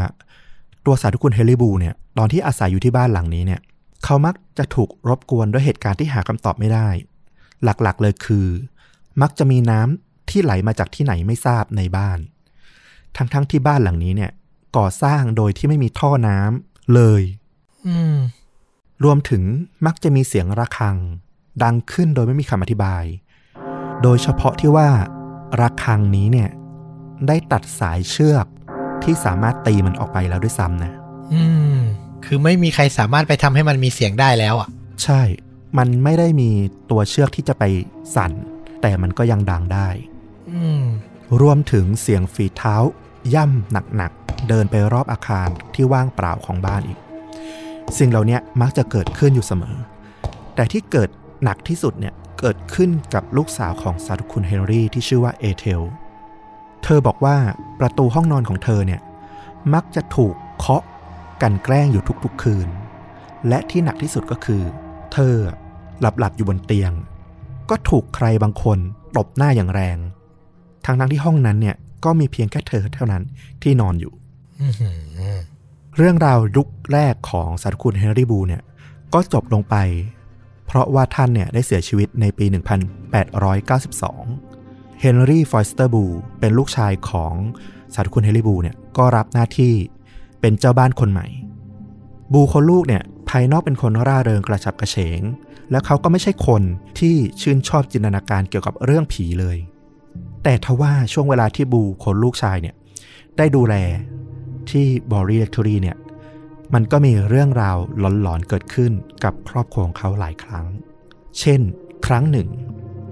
[0.85, 3.61] ตัวสาธุคุณเฮลิบูเนี่ย ตอนที่อาศัยอยู่ที่บ้านหลังนี้เนี่ย
[4.03, 6.87] เขามักจะถูกรบกวนด้วยเหตุการณ์ที่หาคำตอบไม่ได้
[7.63, 8.47] หลักๆเลยคือ
[9.21, 12.19] มักจะมีน้ำที่ไหลมาจากที่ไหนไม่ทราบในบ้าน
[13.15, 14.31] ทั้งๆที่บ้านหลังนี้เนี่ย
[14.77, 17.21] ก่อสร้างโดยที่ไม่มีท่อน้ำเลย
[17.87, 18.15] อืม
[19.03, 19.43] รวมถึง
[19.85, 20.97] มักจะมีเสียงระฆัง
[21.63, 23.03] ดังขึ้นโดยไม่มีคำอธิบาย
[24.01, 24.89] โดยเฉพาะที่ว่า
[25.61, 26.49] ระฆังนี้เนี่ย
[27.27, 28.45] ได้ตัดสายเชือก
[29.03, 30.91] ที่สามารถตีมันออกไปแล้วด้วยซ้ำนะ
[31.33, 31.43] อื
[31.75, 31.77] ม
[32.25, 34.69] คือไม่มีใครสามารถไปทำให้มันมีเสียงได้แล้วอะ
[35.03, 35.21] ใช่
[35.77, 36.49] มันไม่ได้มี
[36.89, 37.63] ตัวเชือกที่จะไป
[38.15, 38.31] สั่น
[38.81, 39.89] แต่มันก็ยังดังได้
[40.51, 40.83] อืม
[41.41, 42.75] รวมถึงเสียงฝีเท้า
[43.33, 46.99] ย่ำหนักๆ เดินไปรอบอาคารที่ว่างเปล่าของบ้านอีก
[47.99, 49.75] สิ่งเหล่านี้มักจะเกิดขึ้นอยู่เสมอ
[50.55, 51.09] แต่ที่เกิด
[51.43, 55.81] หนักที่สุดเนี่ยเกิดขึ้นกับลูกสาวของสาธุคุณเฮนรี่ที่ชื่อว่าเอเทล
[56.83, 57.37] เธอบอกว่า
[57.79, 59.01] ประตูห้องนอนของเธอเนี่ย
[59.73, 60.83] มักจะถูกเคาะ
[61.41, 62.67] กันแกล้งอยู่ทุกๆคืน
[63.47, 64.61] และที่หนักที่สุดก็คือ
[65.13, 65.35] เธอ
[66.01, 66.91] หลับหลับๆอยู่บนเตียง
[67.69, 68.77] ก็ถูกใครบางคน
[69.17, 69.97] ตบหน้าอย่างแรง
[70.85, 73.23] ทั้งทั้งๆที่ห้องนั้นเนี่ยก็มีเพียงแค่เธอเท่านั้น
[73.63, 74.13] ที่นอนอยู่
[75.97, 78.61] เรื่องราวยุคแรกของสาธุคุณเฮนรี่บูเนี่ย
[79.13, 79.75] ก็จบลงไป
[80.67, 82.45] เพราะว่าท่านเนี่ยได้เสียชีวิตในปี
[83.67, 86.03] 1892 เฮนรี่ฟอยสเตอร์บู
[86.39, 87.33] เป็นลูกชายของ
[87.93, 89.73] สาธุคุณเฮนรี่บูเนี่ยก็รับหน้าที่
[90.41, 91.27] เป็นเจ้าบ้านคนใหม่
[92.33, 95.21] บูคนลูกเนี่ยภายนอกเป็นคนร่าเริงกระฉับกระเฉง
[95.71, 96.61] แล้วเขาก็ไม่ใช่คน
[96.99, 99.57] ที่ชื่นชอบจินตนาการเกี่ยวกับเรื่องผีเลย
[100.43, 102.75] แต่ทว่าช่วงเวลาที่บูคนลูกชายเนี่ย
[103.37, 103.75] ได้ดูแล
[104.71, 105.97] ที่ Borley Rectory เนี่ย
[106.73, 107.77] มันก็มีเรื่องราว
[108.21, 108.91] หลอนๆเกิดขึ้น
[109.23, 110.65] กับครอบครัวของเขาหลายครั้ง
[111.39, 111.61] เช่น
[112.07, 112.47] ครั้งหนึ่ง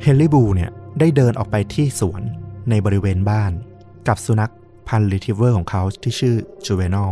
[0.03, 2.21] เฮนรี่บูเนี่ยได้เดินออกไปที่สวน
[2.69, 3.51] ในบริเวณบ้าน
[4.07, 4.53] กับสุนัข
[4.87, 7.11] พันธุ์ retriever ของเขาที่ชื่อจูเวนอล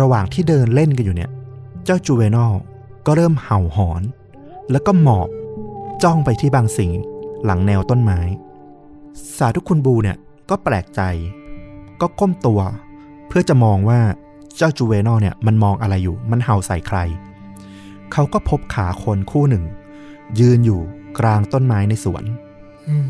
[0.00, 1.30] ระหว่างที่เดินเล่นกันอยู่เนี่ย
[1.84, 2.52] เจ้าจูเวนอล
[3.06, 4.02] ก็เริ่มเห่าหอน
[4.70, 5.28] แล้วก็หมอบ
[6.02, 6.92] จ้องไปที่บางสิ่ง
[7.44, 8.20] หลังแนวต้นไม้
[9.36, 10.16] สาธุคุณบูเนี่ย
[10.50, 11.00] ก็แปลกใจ
[12.00, 12.60] ก็ก้มตัว
[13.30, 14.00] เพื่อจะมองว่า
[14.56, 16.98] เจ้าจูเวนอลเนี่ยมันมองอะไรอยู่ มันเห่าใส่ใคร
[18.12, 19.64] เขาก็พบขาคนคู่หนึ่ง
[20.40, 20.80] ยืนอยู่
[21.18, 22.24] กลางต้นไม้ในสวน
[22.88, 23.04] อืม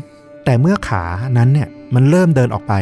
[0.45, 1.03] แต่เมื่อขา
[1.37, 2.73] นั้นเนี่ยมันเริ่มเดินออกไป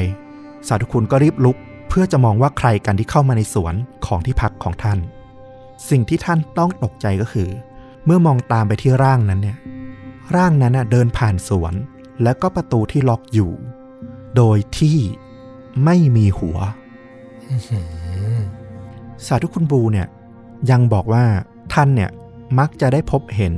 [0.67, 1.57] สาธุคุณก็รีบลุก
[1.89, 4.99] เพื่อจะมองว่าใครกันที่เข้ามาในสวนของที่พักของท่าน
[5.89, 7.49] สิ่งที่ท่านต้องตกใจก็คือ
[8.05, 9.57] เมื่อมองตามไปที่ร่างนั้นเนี่ย
[10.35, 11.73] ร่างนั้นน่ะเดินผ่านสวน
[12.23, 13.51] แล้วก็ประตูที่ล็อกอยู่
[14.35, 14.97] โดยที่
[15.85, 16.88] ไม่มีหัวอื้อหือ
[19.25, 20.07] สาธุคุณบูเนี่ย
[20.71, 21.25] ยังบอกว่า
[21.73, 22.09] ท่านเนี่ย
[22.59, 23.53] มักจะได้พบเห็น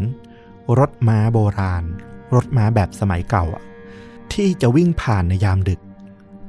[0.79, 1.83] รถม้าโบราณ
[2.35, 3.45] รถม้าแบบสมัยเก่า
[4.33, 5.79] ที่จะวิ่งผ่านในยามดึก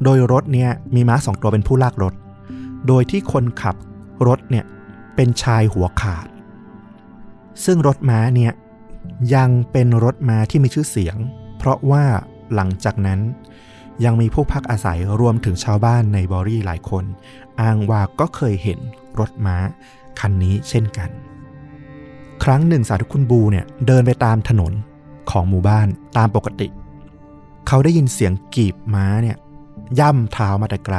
[0.05, 2.15] โดยรถเนี่ยมีม้าสองตัวเป็นผู้ลากรถ
[2.87, 3.77] โดยที่คนขับ
[4.29, 4.65] รถเนี่ย
[5.15, 6.29] เป็นชายหัวขาด
[7.65, 8.53] ซึ่งรถม้าเนี่ย
[9.35, 11.17] ยังเป็นรถม้าที่มีชื่อเสียง
[11.59, 12.05] เพราะว่า
[12.55, 13.21] หลังจากนั้น
[14.05, 17.05] ยังมีผู้พักอาศัยรวมถึงชาวบ้านในบอรี่หลายคน
[17.61, 18.79] อ้างว่าก็เคยเห็น
[19.19, 19.57] รถม้า
[20.21, 21.11] คันนี้เช่นกัน
[22.45, 24.73] ครั้งหนึ่งสาธุคุณบูเนี่ยเดินไปตามถนน
[25.31, 26.69] ของหมู่บ้านตามปกติ
[27.69, 29.37] เขาได้ยินเสียงกีบม้าเนี่ย
[29.99, 30.97] ย่ำเท้ามาแต่ไกล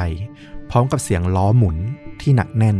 [0.70, 1.76] พร้อมกับเสียงล้อหมุน
[2.20, 2.76] ที่หนักแน่น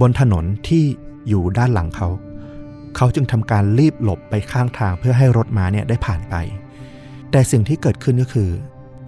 [0.00, 0.82] บนถนนที่
[1.28, 2.08] อยู่ด้านหลังเขา
[2.96, 6.34] เขาจึงทำการรีบหลบไปข้างทางเพื่อให้รถม้าเนี่ยได้ผ่านไป
[7.30, 8.50] แต่สิ่งที่เกิดขึ้นก็คือ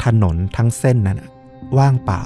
[0.05, 1.23] ถนนทั้งเส้นนั้น
[1.79, 2.23] ว่างเปล่า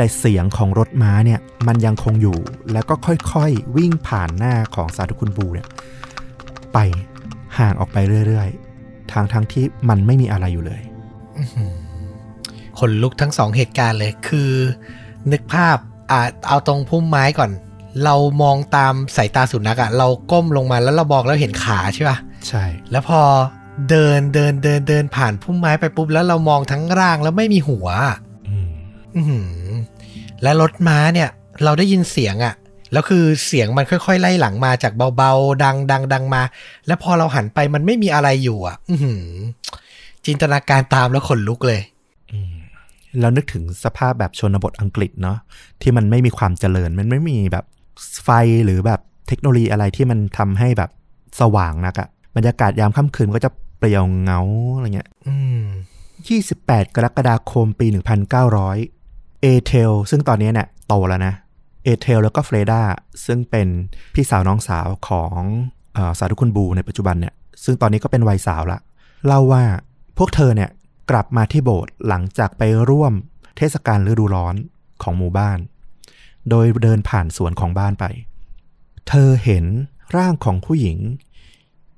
[0.00, 2.38] แต่เสียงของรถม้าเนี่ยมันยังคงอยู่
[2.72, 2.94] แล้วก็
[3.32, 5.66] ค่อยๆ วิ่งผ่านหน้าของสาธุคุณบูเนี่ย
[6.72, 6.78] ไป
[7.58, 10.82] ห่างออกไปเรื่อยๆ ทางทั้งที่มันไม่มีอะไรอยู่เลย
[12.78, 14.50] คนลุกทั้งสองเหตุการณ์เลย คือ
[15.32, 15.76] นึกภาพ
[16.10, 17.50] อ่าเอาตรงพุ่มไม้ก่อน
[18.04, 23.20] เรามองตามสายตาสุนัขอะเราก้มลงมาแล้วเรามองแล้วเห็นขาใช่ป่ะใช่ แล้วพอ
[23.90, 28.16] เดินเดินเดินเดินผ่านพุ่มไม้ไปปุ๊บแล้วเรามองทั้งร่างแล้วไม่มีหัวอะ
[28.48, 28.70] อืม
[29.16, 29.59] อื้อหือ
[30.42, 31.28] และรถม้าเนี่ย
[31.64, 32.54] เราได้ยินเสียงอะ
[32.92, 36.42] แล้วคือเสียงมันค่อยๆ ไล่หลังมาจากเบาๆ ดังดังดังมา
[36.86, 39.24] แล้วพอเราหันไปมันไม่มีอะไรอยู่อะอื้อหือ
[40.26, 41.80] จินตนาการตามแล้วขนลุกเลย
[43.20, 45.38] แล้วนึกถึงสภาพแบบชนบทอังกฤษเนาะ
[45.82, 47.64] ที่มันไม่มีความเจริญ มันไม่มีแบบ
[48.24, 48.28] ไฟ
[48.64, 50.90] หรือแบบเทคโนโลยีอะไรที่มันทำให้แบบ
[51.40, 54.40] สว่างนักอะบรรยากาศยามค่ำคืนก็จะเปลี่ยวเหงา
[54.74, 55.62] อะไรเงี้ย อืม
[56.28, 57.86] 28 กรกฎาคมปี
[58.50, 58.99] 1900
[59.42, 61.34] เอเทลซึ่งตอนนี้เนี่ยโตแล้วนะ
[61.84, 62.80] เอเทลแล้วก็เฟรดา
[63.26, 63.68] ซึ่งเป็น
[64.14, 65.40] พี่สาวน้องสาวของ
[65.96, 68.78] อสาธุคุณบูในปัจจุบันเนี่ยซึ่งตอนนี้ก็เป็นวัยสาวละ
[69.26, 69.64] เล่าว่า
[70.18, 70.70] พวกเธอเนี่ย
[71.10, 73.12] กลับมาที่โบสถ์หลังจากไปร่วม
[73.56, 74.54] เทศกาลฤดูร้อน
[75.02, 75.58] ของหมู่บ้าน
[76.50, 78.04] โดยเดินผ่านสวนของบ้านไป
[79.08, 79.64] เธอเห็น
[80.16, 80.98] ร่างของผู้หญิง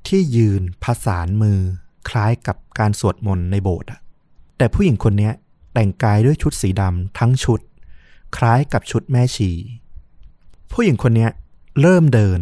[0.09, 1.59] ที่ยืนผสานมือ
[2.09, 3.89] คล้ายกับการสวดมนต์ในโบสถ์
[4.59, 5.31] แต่ผู้หญิงคนนี้
[5.73, 7.61] แต่งกายด้วยชุดสีดำทั้งชุด
[8.37, 9.51] คล้ายกับชุดแม่ชี
[10.73, 11.31] ผู้หญิงคนเนี้ย
[11.81, 12.41] เริ่มเดิน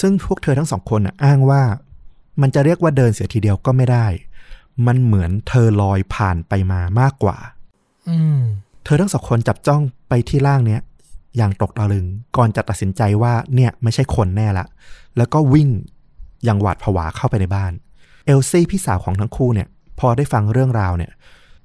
[0.00, 1.62] ซึ่งพวกเธอทั้งสองคนน่ะอ้างว่า
[2.40, 4.06] มันจะเรียกว่าเดินเสียทีเดียวก็ไม่ได้
[4.86, 7.36] มันเหมือนเธอลอยผ่านไปมามากกว่า
[8.08, 8.38] อืม
[8.84, 10.80] เธอทั้งสองคนจับจ้องไปที่ร่างเนี้ย
[11.36, 14.66] อย่างตกตะลึง ก่อนจะตัดสินใจว่าเนี่ยไม่ใช่คนแน่ละ
[15.16, 15.68] แล้วก็วิ่ง
[16.44, 17.72] อย่างหวาดผวาเข้าไปในบ้าน
[18.26, 21.12] เอลซี่พี่สาวของทั้งคู่เนี่ย พอได้ฟังเรื่องราวเนี่ย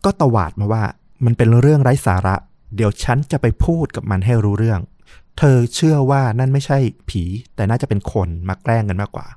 [0.06, 0.84] ก็ตวาดมาว่า
[1.26, 2.36] มันเป็นเรื่องไร้สาระ
[2.76, 4.82] เดี๋ยวฉันจะไปพูดกับมันให้รู้เรื่อง
[5.38, 6.78] เธอเชื่อว่านั่นไม่ใช่
[7.10, 7.24] ผี
[7.56, 9.28] แต่น่าจะเป็นคนมาแกล้งกันมากกว่า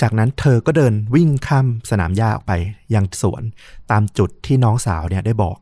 [0.00, 2.52] จากนั้นเธอก็เดินวิ่งข้ามสนามหญ้าออกไป
[2.94, 3.42] ยังสวน
[3.90, 5.56] ตามจุดที่น้องสาวเนี่ยได้บอก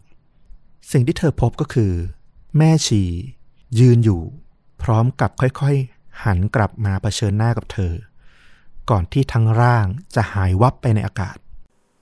[0.92, 1.92] สิ่งที่เธอพบก็คือ
[2.58, 3.02] แม่ชี
[3.78, 4.22] ยืนอยู่
[4.82, 7.92] พร้อมกับค่อยๆ หันกลับมาเผชิญหน้ากับเธอ
[8.90, 11.36] ก่อนที่ทั้งร่างจะหายวับไปในอากาศ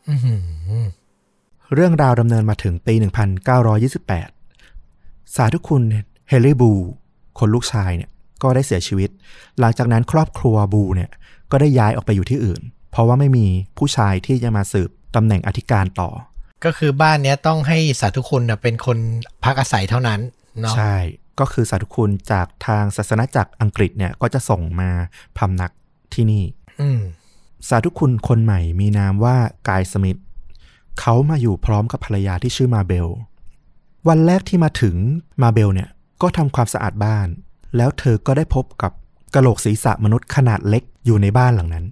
[0.09, 0.15] อื
[1.75, 2.95] เรื่องราวดำเนินมาถึงปี
[4.55, 5.83] 1928 สาธุคุณ
[6.29, 6.73] เฮลี่บู
[7.39, 8.11] คนลูกชายเนี่ย
[8.43, 9.11] ก็ได้เสียชีวิต
[9.59, 11.11] หลังจากนั้นครอบครัวบูเนี่ย
[11.51, 13.47] ก็ได้ย้ายออกไปอยู่ที่อื่น เพราะว่าไม่มี
[13.79, 16.11] ผู้ชายที่จะมาสืบตำแหน่งอธิการต่อ
[16.65, 18.99] ก็คือบ้านเนี้ยต้องให้สาธุคุณน่ะเป็นคน
[19.45, 20.21] พักอาศัยเท่านั้น
[20.61, 20.97] เนาะใช่
[21.41, 24.91] ก็คือสาธุคุณจากทางศาสนาจักรอังกฤษเนี่ยก็จะส่งมา
[25.39, 25.73] พำนัก
[26.15, 26.45] ที่นี่
[26.81, 27.01] อืม
[27.69, 29.37] สาธุคุณคนใหม่มีนามว่า
[29.69, 30.19] กายสมิธ
[31.01, 33.09] เขามาอยู่พร้อมกับภรรยาที่ชื่อมาเบล
[34.09, 34.97] วันแรกที่มาถึง
[35.43, 35.89] มาเบลเนี่ย
[36.23, 37.29] ก็ทำความสะอาดบ้าน
[37.77, 38.93] แล้วเธอก็ได้พบกับ
[39.35, 41.87] กระโหลกศีรษะมนุษย์ขนาดเล็กอยู่ในบ้านหลังนั้น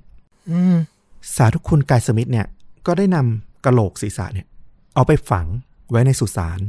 [1.37, 2.47] สาธุคุณกายสมิธเนี่ย
[2.87, 4.47] ก็ได้นำกระโหลกศีรษะเนี่ย
[4.95, 5.47] เอาไปฝัง
[5.91, 6.61] ไว้ในสุสาน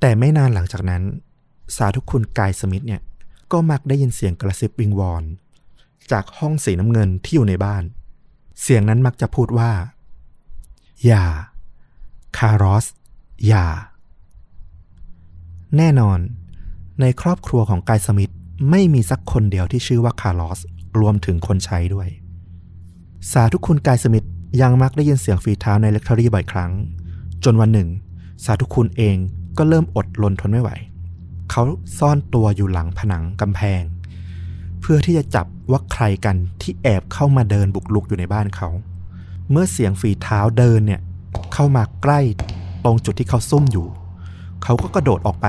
[0.00, 1.02] แต่ไม่นานหลังจากนั้น
[1.76, 3.00] สาธุคุณกายสมิธเนี่ย
[3.52, 5.24] ก็มักได้ยินเสียงกระซิบวิงวอน
[6.12, 7.82] จากห้องสีน้ำเงินที่อยู่ในบ้าน
[8.62, 9.70] เสียงนั้นมักจะพูดว่า
[11.06, 11.24] อย่า
[12.38, 12.86] คารอส
[13.46, 13.66] อย่า
[15.76, 16.18] แน่นอน
[17.00, 18.32] ในครอบครัวของกายสมิธ
[18.70, 20.60] ไม่มีสักคนเดียวที่ชื่อว่าคาร์ลอส
[20.98, 22.08] รวมถึงคนใช้ด้วย
[23.32, 24.26] สาธุคุณกายสมิธ
[24.60, 26.72] ยังมักได้ยินเสียงฝีเท้าในเลคทอรี่บ่อยครั้ง
[27.44, 27.88] จนวันหนึ่ง
[28.44, 29.16] สาธุคุณเอง
[29.58, 30.70] ก็เริ่มอดรนทนไม่ไหว
[31.50, 31.62] เขา
[31.98, 33.82] ซ่อนตัวอยู่หลังผนังกำแพง
[34.80, 38.68] เพื่อที่จะจับว่าใครกันที่แอบเข้ามาเดินบุกลุกอยู่ในบ้านเขา
[39.50, 41.00] เมื่อเสียงฝีเท้าเดินเนี่ย
[41.52, 42.20] เข้ามาใกล้
[42.84, 43.86] ตรงจุดที่เขาซุ่มอยู่
[44.62, 45.46] เขาก็กระโดดออกไป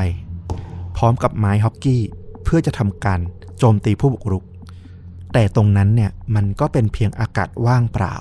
[0.98, 2.02] พร้อมกับไม้ฮอกกี้
[2.43, 3.19] เพื่อจะทำการ
[3.58, 4.43] โจมตีผู้บุกรุก
[5.34, 8.15] แต่ตรงนั้นเนี่ยมันก็เป็นเพียงอากาศว่างเปล่า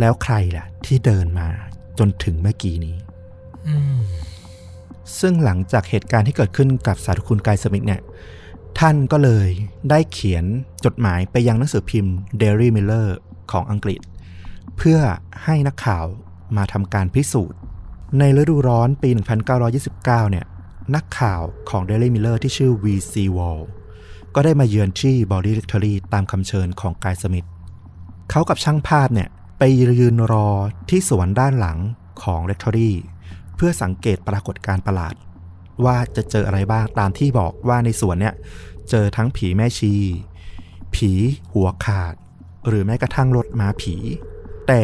[0.00, 1.48] แล้วใครล่ะ ที่เดินมา
[1.98, 2.96] จนถึงเมื่อกี้นี้
[3.66, 4.00] อืม
[5.20, 8.00] ซึ่งหลังจากเหตุการณ์ที่เกิดขึ้นกับสาธุคุณกายสมิธเนี่ย
[8.78, 9.48] ท่านก็เลย
[9.90, 10.44] ได้เขียน
[10.84, 13.08] จดหมายไปยังหนังสือพิมพ์ Daily Miller
[13.52, 14.00] ของอังกฤษ
[14.76, 14.98] เพื่อ
[15.44, 16.04] ให้นักข่าว
[16.56, 17.58] มาทำการพิสูจน์
[18.18, 19.10] ในฤดูร้อนปี
[19.54, 20.46] 1929 เนี่ย
[20.94, 23.14] นักข่าวของ Daily Miller ที่ชื่อ V.C.
[23.36, 23.60] Wall
[24.34, 27.46] ก็ได้มาเยือนที่ Body Rectory ตามคำเชิญของกายสมิธ
[28.30, 29.28] เขากับช่างภาพเนี่ย
[29.58, 29.62] ไป
[30.00, 30.48] ยืนรอ
[30.90, 31.78] ที่สวนด้านหลัง
[32.22, 32.92] ของ Rectory
[33.56, 35.14] เพื่อสังเกตปรากฏการประหลาด
[35.84, 38.34] ว่าจะเจออะไรบ้างตามที่บอกว่าในสวนเนี่ย
[38.90, 39.94] เจอทั้งผีแม่ชี
[40.94, 41.10] ผี
[41.52, 42.14] หัวขาด
[42.68, 43.94] หรือแม้กระทั่งรถม้าผี
[44.68, 44.82] แต่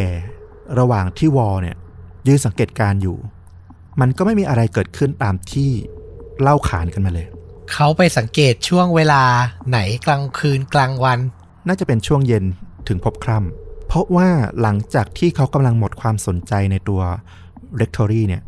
[0.79, 1.77] ระหว่างที่วอลเนี่ย
[2.27, 3.17] ยืนสังเกตการณ์อยู่
[4.01, 5.71] มันก็ไม่มีอะไรเกิดขึ้นตามที่
[6.41, 7.27] เล่าขานกันมาเลย
[7.73, 9.23] เขาไปสังเกตช่วงเวลา
[9.69, 11.19] ไหนกลางคืนกลางวัน
[11.67, 12.45] น่าจะเป็นช่วงเย็น
[12.89, 14.29] ถึงพบคร่ำเพราะว่า
[14.61, 17.03] หลังจากที่เขากำลังหมดความสนใจในตัว
[17.81, 18.43] Rectory เนี่ย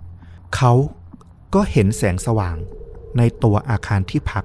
[0.57, 0.73] เขา
[1.55, 2.57] ก็เห็นแสงสว่าง
[3.19, 4.45] ในตัวอาคารที่พัก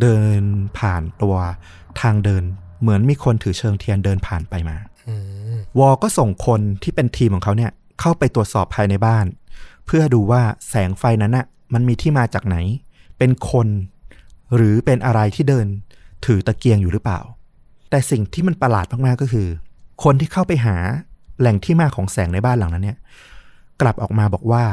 [0.00, 0.40] เดิน
[0.78, 1.36] ผ่านตัว
[2.00, 2.42] ทางเดิน
[2.80, 4.89] เหมือนมีคนถือเชิงเทียนเดินผ่านไปมาอืม
[5.78, 9.26] วอก็ส่งคนที่เป็นทีมของเขาเนี่ยเข้าไปตรวจสอบภายในบ้าน
[9.86, 12.56] เพื่อดูว่าแสงไฟนั้นน่ะมันมีที่มาจากไหน
[13.18, 13.68] เป็นคน
[14.54, 15.66] หรือเป็นอะไรที่เดิน
[16.26, 17.20] ถือตะเกียงอยู่หรือเปล่า
[17.90, 19.48] แต่สิ่งที่มันประหลาดมากๆก็คือ
[20.04, 20.76] คนที่เข้าไปหา
[21.40, 22.98] แหล่งที่มาของแสงในบ้านหลังนั้นเนี่ย
[23.80, 24.64] กลับออกมาบอกว่า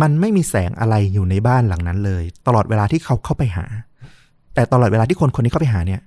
[0.00, 3.64] มันไม่มีแสงอะไรอยู่ในบ้านหลังนั้นเลย ตลอดเวลาที่เขาเข้าไปหา
[4.54, 6.00] แต่ตลอดเวลาที่คนคนนี้เข้าไปหาเนี่ย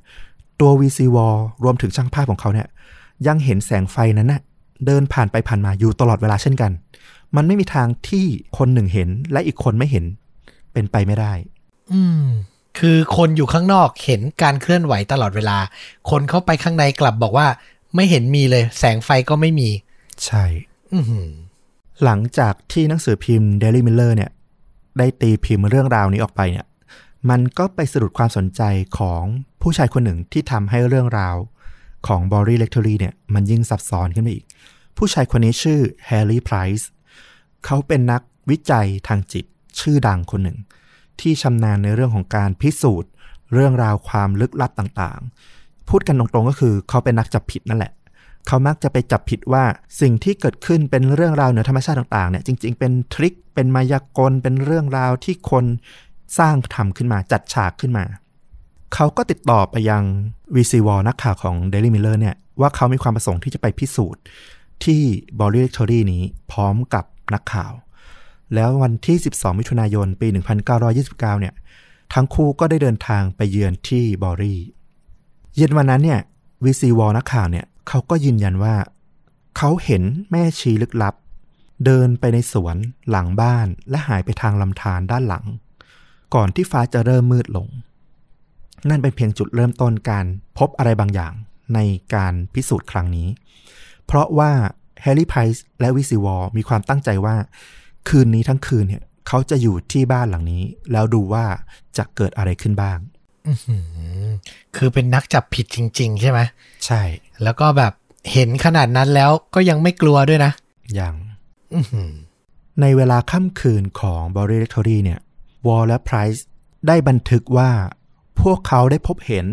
[0.59, 2.67] ตัว VC Wall รวมถึงช่างภาพของเขาเนี่ย
[3.27, 4.41] ยังเห็นแสงไฟนั้นน่ะ
[4.85, 6.71] เดินผ่านไปผ่านมาอยู่ตลอดเวลาเช่นกัน
[7.35, 8.25] มันไม่มีทางที่
[8.57, 10.05] คนหนึ่งเห็นและอีกคนไม่เห็น
[10.73, 11.33] เป็นไปไม่ได้
[11.93, 12.23] อืม
[12.79, 15.57] คือคนอยู่ข้างนอกเห็นการเคลื่อนไหวตลอดเวลา
[16.09, 17.47] คนเข้าไปข้างในกลับบอกว่า
[17.95, 19.69] ไม่เห็นมีเลย แสงไฟก็ไม่มี
[20.25, 20.45] ใช่
[20.93, 21.29] อือหือ
[22.03, 24.31] หลังจากที่หนังสือพิมพ์ Daily Miller เนี่ย
[24.97, 26.65] ได้ตีพิมพ์เรื่องราวนี้ออกไปเนี่ย
[27.29, 28.61] มันก็ไปสะดุดความสนใจ
[28.97, 29.23] ของ
[29.61, 31.35] ผู้ชายคนหนึ่งที่ทำให้เรื่องราว
[32.07, 34.45] ของ b o r y Lectory เนี่ยมันยิ่งซับซ้อนขึ้นไปอีก
[34.97, 36.85] ผู้ชายคนนี้ชื่อ Harry Price
[37.65, 39.45] เขาเป็นนักวิจัยทางจิต
[39.79, 40.57] ชื่อดังคนหนึ่ง
[41.19, 43.09] ที่ชำนาญในเรื่องของการพิสูจน์
[43.53, 47.93] เรื่องราวความลึกลับต่างๆ พูดกันตรงๆก็คือเขาเป็นนักจับผิดนั่นแหละ
[48.47, 49.63] เขามักจะไปจับผิดว่า
[50.01, 55.65] สิ่งที่เกิดขึ้นเป็นเรื่องราวเหนือธรรมชาติต่างๆเนี่ยจริง ๆ เป็นทริคเป็นมายากลเป็นเรื่องราวที่คน
[56.39, 58.05] สร้างทำขึ้นมาจัดฉากขึ้นมา
[58.93, 60.03] เขาก็ติดต่อไปยัง
[60.55, 64.21] VC Wall นักข่าวของ Daily Miller เนี่ยว่าเขามีความประสงค์ที่จะไปพิสูจน์
[64.83, 65.01] ที่
[65.39, 67.73] b o r y Lectory นี้พร้อมกับนักข่าว
[68.55, 70.27] แล้ววันที่ 12 มิถุนายน ปี
[70.79, 71.53] 1929 เนี่ย
[72.13, 74.59] ทั้งคู่ก็ได้เดินทางไปเยือนที่บอรี่
[75.55, 76.19] เย็นวันนั้นเนี่ย
[76.63, 78.75] วีซีวอลนักข่าวเนี่ยเขาก็ยืนยันว่า
[79.57, 81.15] เขาเห็นแม่ชีลึกลับ
[81.85, 82.75] เดินไปในสวน
[83.09, 85.45] หลังบ้านและหายไปทางลำธารด้านหลัง
[86.35, 87.67] ก่อนที่ฟ้าจะเริ่มมืดลง
[88.89, 90.25] นั่นเป็นเพียงจุดเริ่มต้นการ
[90.57, 91.33] พบอะไรบางอย่าง
[91.75, 91.79] ใน
[92.15, 93.27] การพิสูจน์ครั้งนี้
[94.05, 94.51] เพราะว่า
[95.01, 97.35] แฮร์รี่ไพรส์และวีซีวอลมีความตั้งใจว่า
[98.09, 101.45] คืนนี้ทั้งคืนเนี่ยเขาจะอยู่ที่บ้านหลังนี้ แล้วดูว่า
[101.97, 102.97] จะเกิดอะไรขึ้นบ้าง
[103.47, 103.77] อื้อหื
[104.25, 104.27] อ
[104.75, 106.39] คือเป็นนักจับผิดจริง ๆ ใช่ไหม
[106.85, 107.01] ใช่
[107.43, 107.93] แล้วก็แบบ
[108.33, 110.51] เห็นขนาดนั้นแล้วก็ยังไม่กลัวด้วยนะ
[110.95, 111.15] อย่าง
[111.73, 112.11] อื้อหือ
[112.81, 115.19] ในเวลาค่ำคืนของบริเ c ทอรี่เนี่ย
[115.67, 116.45] วอลและไพรส์
[116.87, 117.69] ได้บันทึกว่า
[118.41, 119.45] พวกเขาได้พบเห็น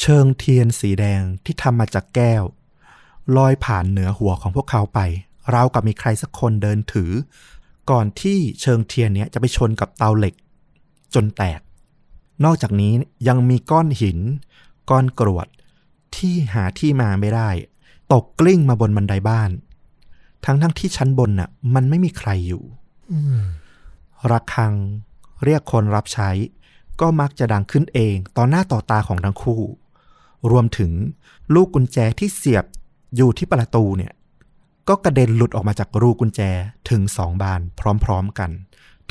[0.00, 2.42] เชิงเทียนสีแดงที่ทำมาจากแก้ว
[3.36, 5.00] ลอยผ่านเหนือหัวของพวกเขาไป
[5.54, 7.12] ราวกับมีใครสักคนเดินถือ
[7.90, 10.34] ก่อนที่เชิงเทียนเนี้ยจะไปชนกับเตาเหล็ก
[11.14, 11.60] จนแตก
[12.44, 12.92] นอกจากนี้
[13.28, 14.18] ยังมีก้อนหิน
[14.90, 15.48] ก้อนกรวด
[16.16, 17.50] ที่หาที่มาไม่ได้
[18.12, 19.50] ตกกลิ้งมาบนบันไดบ้าน
[20.44, 22.64] ทั้งทั้งที่ชั้นบนน่ะ มันไม่มีใครอยู่
[23.12, 23.42] อืม
[24.30, 24.72] ระฆัง
[25.44, 26.30] เรียกคนรับใช้
[27.00, 29.62] ก็มักจะดังขึ้นเองต่อหน้าต่อตาของทั้งคู่
[30.50, 30.92] รวมถึง
[31.54, 32.64] ลูกกุญแจที่เสียบ
[33.16, 34.12] อยู่ที่ประตูเนี่ย
[34.88, 36.40] ก็กระเด็นหลุดออกมาจากรูกุญแจ
[36.90, 37.60] ถึงสองบาน
[38.04, 38.50] พร้อมๆกัน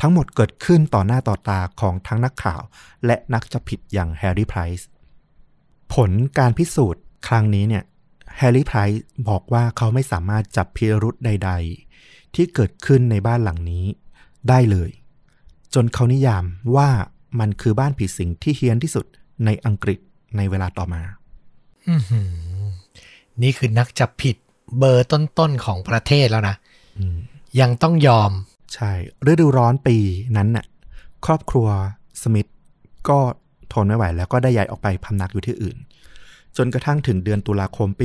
[0.00, 2.62] ทั้งหมดเกิดขึ้นต่อหน้าต่อตาของทั้งนักข่าว
[3.06, 4.88] และนักจับผิดอย่างแฮร์รี่ไพรส์
[5.92, 7.84] ผลการพิสูจน์ครั้งนี้เนี่ย
[8.36, 11.50] แฮร์รี่ไพรส์บอกว่าเขาไม่สามารถจับพิรุธใด
[11.92, 13.84] ๆ ที่เกิดขึ้นในบ้านหลังนี้
[14.48, 14.90] ได้เลย
[15.74, 16.44] จนเขานิยาม
[16.76, 16.88] ว่า
[17.40, 19.06] มันคือบ้านผีสิงที่เฮี้ยนที่สุด
[19.44, 19.98] ในอังกฤษ
[20.36, 21.02] ในเวลาต่อมา
[21.88, 22.30] อื้อหือ
[23.42, 24.36] นี่คือนักจับผิด
[24.78, 26.56] เบอร์ต้นๆของประเทศแล้วนะ
[26.98, 27.16] อืม
[27.60, 28.30] ยังต้องยอม
[28.74, 28.90] ใช่
[29.30, 29.96] ฤดูร้อนปี
[30.36, 30.66] นั้นน่ะ
[31.26, 31.68] ครอบครัว
[32.22, 32.46] สมิธ
[33.08, 33.18] ก็
[33.72, 35.76] ทนไม่ไหวแล้วก็ได้ย้ายออกไปพำนักอยู่ที่อื่น
[36.56, 38.04] จนกระทั่งถึงเดือนตุลาคมปี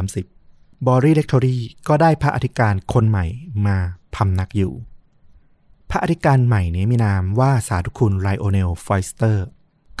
[0.00, 3.26] 1930 บอรี่เล็กทอรี่ก็ได้พระอธิการคนใหม่
[3.66, 3.76] มา
[4.14, 4.72] พำนักอยู่
[5.90, 9.44] พระอธิการใหม่นี้มีนามว่าสาธุคุณไลโอเนลฟอยสเตอร์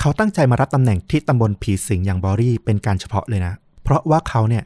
[0.00, 4.64] เขาตั้งใจมารับตำแหน่งที่ตำบลผีสิงอย่างบอรี่เป็นการเฉพาะเลยนะ เพราะว่าเขาเนี่ย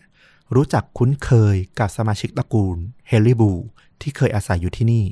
[0.54, 2.76] รู้จักคุ้นเคยกับสมาชิกตระกูล
[3.09, 3.52] เฮนรี่บู
[4.00, 5.04] ที่เคยอาศัยอยู่ที่นี่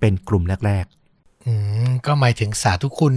[0.00, 0.86] เป็นกลุ่มแรก
[1.46, 1.52] อื
[1.88, 3.14] ม ก็หมายถึงสาธุคุณ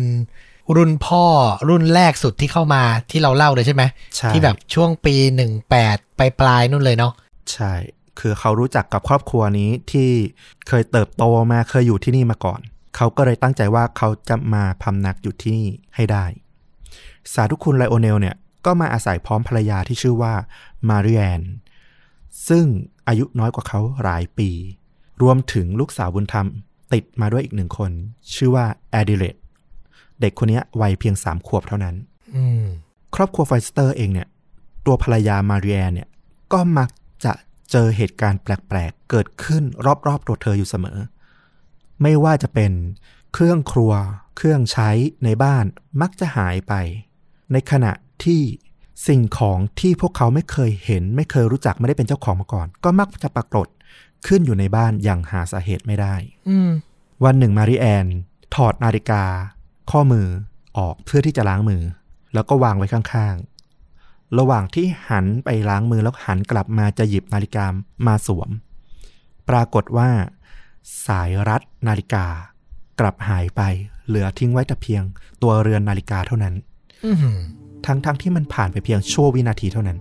[0.75, 1.23] รุ่นพ่อ
[1.69, 3.83] รุ่นแรกสุดที่เข้ามาที่เราเล่าเลยใช่ไหม
[4.15, 7.73] ใช่ที่แบบช่วงปีหนึ่งแปดปลายปลายๆนู่นเลยเนาะๆใช่
[8.19, 10.09] คือเขารู้จักกับครอบครัวนี้ที่
[10.67, 12.59] เคยเติบโตมาเคยอยู่ที่นี่มาก่อน
[12.95, 16.25] เขาก็เลยตั้งใจว่าเขาจะมาพำนักอยู่ที่นี่ให้ได้
[17.33, 20.33] สาธุคุณไลโอเนลเนี่ยก็มาอาศัยพร้อมภรรยาที่ชื่อว่า
[20.89, 21.41] มาริแอน
[22.47, 22.65] ซึ่ง
[23.07, 24.49] อายุน้อยกว่าเขาหลายปี
[25.21, 26.47] รวมถึงลูกสาวบุญธรรม
[26.93, 27.91] ติดมาด้วยอีกหนึ่งคน
[28.35, 29.35] ชื่อว่าแอดิเลต
[30.21, 31.95] เด็กคนเนี้ยวัยเพียงสามขวบเท่านั้น
[32.35, 32.65] อืม
[33.15, 34.27] ครอบครัวฟอยสเตอร์เองเนี่ย
[34.85, 36.09] ตัวภรรยามาริแอนเนี่ย
[36.53, 36.89] ก็มัก
[37.25, 37.33] จะ
[37.71, 39.63] เจอเหตุการณ์แปลกๆ เกิดขึ้น
[40.07, 40.99] รอบๆตัวเธออยู่เสมอ
[42.01, 42.71] ไม่ว่าจะเป็น
[43.33, 43.93] เครื่องครัว
[44.37, 44.89] เครื่องใช้
[45.23, 45.65] ในบ้าน
[46.01, 46.73] มักจะหายไป
[47.51, 48.41] ในขณะที่
[49.07, 53.67] สิ่งของที่พวกเขาไม่เคยเห็น ไม่เคยรู้จักไม่ได้เป็นเจ้าของมาก่อน ก็มักจะปรากฏ
[54.27, 56.15] ขึ้นอยู่ในบ้านอย่างหาสาเหตุไม่ได้
[57.23, 58.05] วันหนึ่งมาริแอน
[58.55, 59.23] ถอดนาฬิกา
[59.91, 60.27] ข้อมือ
[60.77, 61.83] ออกเพื่อที่จะล้างมือ
[62.33, 63.52] แล้วก็วางไว้ข้างๆ
[64.39, 67.65] ระหว่างที่หันไปล้างมือแล้วหันกลับมาจะหยิบนาฬิกา
[68.07, 68.49] มาสวม
[69.49, 70.09] ปรากฏว่า
[71.07, 72.25] สายรัดนาฬิกา
[72.99, 73.61] กลับหายไป
[74.07, 75.03] เหลือทิ้งไว้แต่เพียง
[75.41, 76.55] ตัวเรือนนาฬิกาเท่านั้น
[77.05, 77.37] อืม
[77.85, 79.99] ทั้งๆทที่มันผ่านไปเพียงชั่ววินาทีเท่านั้น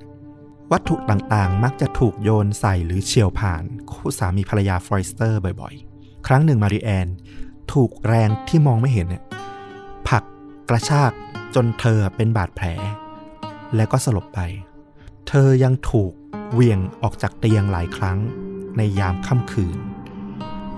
[0.72, 7.08] วัตถุต่างๆ มักจะถูกโยนใส่หรือเฉียวผ่านคู่สามีภรรยาฟรอยสเตอร์บ่อยๆ ครั้งหนึ่งมาริแอน
[7.72, 9.22] ถูกแรงที่มองไม่เห็นเนี่ย
[10.08, 10.24] ผลัก
[10.68, 11.12] กระชาก
[11.54, 12.66] จนเธอเป็นบาดแผล
[13.76, 14.40] แล้วก็สลบไป
[15.28, 16.12] เธอยังถูก
[16.52, 18.18] เวียงออกจากเตียงหลายครั้ง
[18.76, 19.76] ในยามค่ำคืน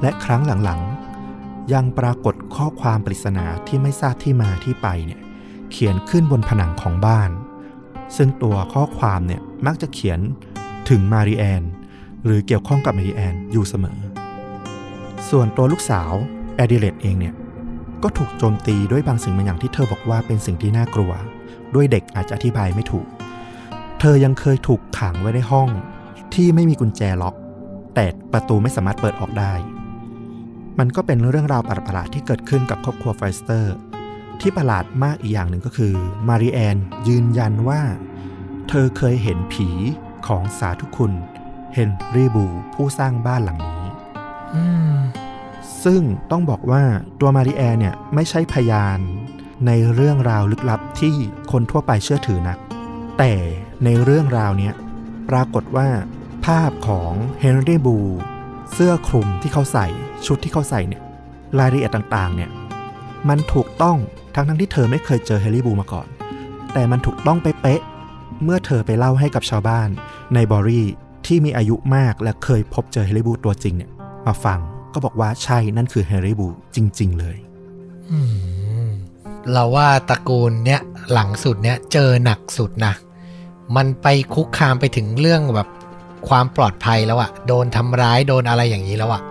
[0.03, 5.21] และครั้งหลังๆ ยังปรากฏข้อความปริศนาที่ไม่ทราบที่มาที่ไปเนี่ย
[5.71, 7.31] เขียนขึ้นบนผนังของบ้าน
[8.17, 10.21] ซึ่งตัวข้อความเนี่ยมักจะเขียน
[10.89, 11.63] ถึงมาริแอน
[12.25, 13.99] หรือเกี่ยวข้องกับมาริแอนอยู่เสมอ
[15.31, 16.13] ส่วนตัวลูกสาว
[16.57, 17.35] แอดิเลตเองเนี่ย
[18.03, 21.13] ก็ถูกโจมตีด้วยบางสิ่งบางอย่างที่เธอบอกว่าเป็นสิ่งที่น่ากลัว
[21.75, 23.07] ด้วยเด็กอาจจะอธิบายไม่ถูก
[24.01, 25.69] เธอยังเคยถูกขังไว้ในห้อง
[26.35, 27.35] ที่ไม่มีกุญแจล็อก
[27.95, 29.53] แต่ประตูไม่สามารถเปิดออกได้
[30.79, 33.75] มันก็เป็นเรื่องราวประหลาดๆที่เกิดขึ้นกับครอบครัวฟอยสเตอร์
[34.41, 35.95] ที่ประหลาดมากอีกอย่างหนึ่งก็คือ
[36.29, 36.77] มาริแอน
[37.09, 37.81] ยืนยันว่า
[38.69, 39.69] เธอเคยเห็นผี
[40.27, 41.13] ของสาธุคุณ
[41.75, 43.85] เฮนรี่บูผู้สร้างบ้านหลังนี้
[44.55, 44.97] อืม
[45.85, 46.83] ซึ่งต้องบอกว่า
[47.21, 48.99] ตัวมาริแอนเนี่ยไม่ใช่พยาน
[49.67, 51.15] ในเรื่องราวลึกลับที่
[51.53, 52.59] คนทั่วไปเชื่อถือนัก
[53.19, 53.33] แต่
[53.85, 54.71] ในเรื่องราวนี้
[55.31, 55.89] ปรากฏว่า
[56.47, 57.99] ภาพของเฮนรี่บู
[58.73, 59.87] เสื้อคลุมที่เขาใส่
[60.27, 61.03] ชุดที่เขาใส่เนี่ย
[61.59, 62.51] รายละเอียดต่างๆเนี่ย
[63.29, 63.97] มันถูกต้อง
[64.35, 66.07] ทั้งทั้งๆที่เธอไม่เคยเจอเฮนรี่บูมาก่อน
[66.73, 67.81] แต่มันถูกต้องเป๊ะ
[68.45, 69.89] เมื่อเธอไปเล่าให้กับชาวบ้าน
[70.35, 70.87] ในบอรี่
[71.27, 73.91] ที่มีอายุมากและเคยพบเจอเฮนรี่บูตัวจริงเนี่ย
[74.27, 74.59] มาฟัง
[74.95, 77.37] ก็บอกว่าใช่นั่นคือเฮนรี่บูจริง ๆ เลย
[78.11, 78.64] อืม
[79.53, 80.81] เราว่าตระกูลเนี้ย
[81.13, 82.95] หลังสุดเนี้ยเจอหนักสุดนะ
[83.77, 85.69] มันไปคุกคามไปถึงเรื่องแบบ
[86.29, 89.23] ความปลอดภัยแล้วอะโดนทำร้ายโดนอะไรอย่างนี้แล้วอะ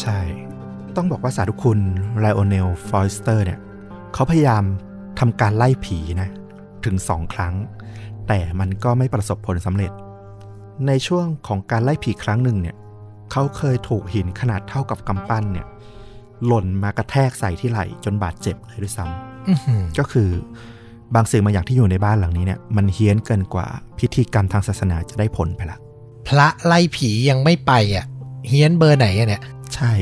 [0.00, 0.18] ใช่
[0.96, 1.80] ต้องบอกว่าสาธุคุณ
[2.20, 3.58] ไลโอเนลฟอยสเตอร์เนี่ย
[4.12, 4.64] เขาพยายาม
[5.18, 6.28] ทำการไล่ผีนะ
[6.84, 7.54] ถึงสองครั้ง
[8.28, 9.92] แต่มันก็ไม่ประสบผลสำเร็จ
[10.86, 12.76] ในช่วงของการไล่ผีครั้งหนึ่งเนี่ย
[13.32, 15.66] เขาเคยถูกหินขนาดเท่ากับกำปั้นเนี่ย
[16.46, 19.31] หล่นมากระแทกใส่ที่ไหล่จนบาดเจ็บเลยด้วยซ้ำ
[19.98, 20.30] ก็คือ
[21.14, 23.66] บางสิ่งบางอย่างที่อยู่ในบ้านหลังนี้เนี่ยมันเฮี้ยนเกินกว่า
[23.98, 25.78] พิธีกรรมทางศาสนาจะได้ผลไปละ
[26.28, 28.06] พระไล่ผียังไม่ไปอะ
[28.48, 29.42] เฮี้ยนเบอร์ไหนอะเนี่ย
[29.74, 29.92] ใช่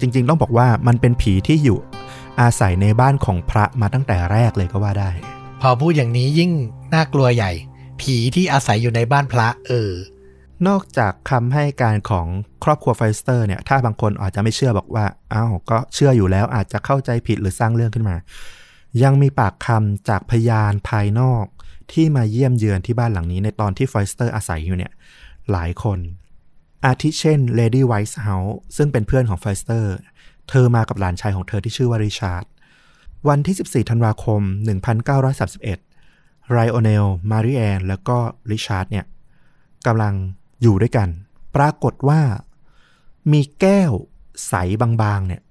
[0.00, 1.78] จริง ๆ ต้องบอกว่ามันเป็นผีที่อยู่
[2.40, 5.10] อาศัยในบ้านของพระมาตั้งแต่แรกเลยก็ว่าได้
[5.60, 6.50] พอพูดอย่างนี้ยิ่ง
[6.94, 7.52] น่ากลัวใหญ่
[8.00, 9.92] ผีที่อาศัยอยู่ในบ้านพระ เออ
[10.68, 12.26] นอกจากคำให้การของ
[12.64, 18.16] ครอบครัวไฟสเตอร์เนี่ย ถ้าบางคนอาจจะไม่เชื่อบอกว่า อ้าว ก็เชื่ออยู่แล้วอาจจะเข้าใจผิดหรือสร้างเรื่องขึ้นมา
[19.02, 21.44] ยังมีปากคำจากพยานภายนอก
[21.92, 24.92] ที่มาเยี่ยมเยือนที่บ้านหลังนี้ในตอนที่ฟอยสเตอร์อาศัยอยู่เนี่ย
[25.50, 25.98] หลายคน
[26.84, 29.94] อาทิเช่นเลดี้ไวท์เฮาส์ซึ่งเป็นเพื่อนของฟอยสเตอร์
[30.48, 32.44] เธอมากับหลานชายของเธอที่ชื่อว่าริชาร์ด
[33.28, 34.40] วันที่ 14 ธันวาคม
[35.26, 38.18] 1931 ไลโอเนล มาริแอน แล้วก็
[38.50, 39.06] ริชาร์ดเนี่ย
[39.86, 40.14] กำลัง
[40.62, 41.08] อยู่ด้วยกัน
[41.56, 42.20] ปรากฏว่า
[43.32, 43.92] มีแก้ว
[44.48, 45.42] ใสบางๆเนี่ย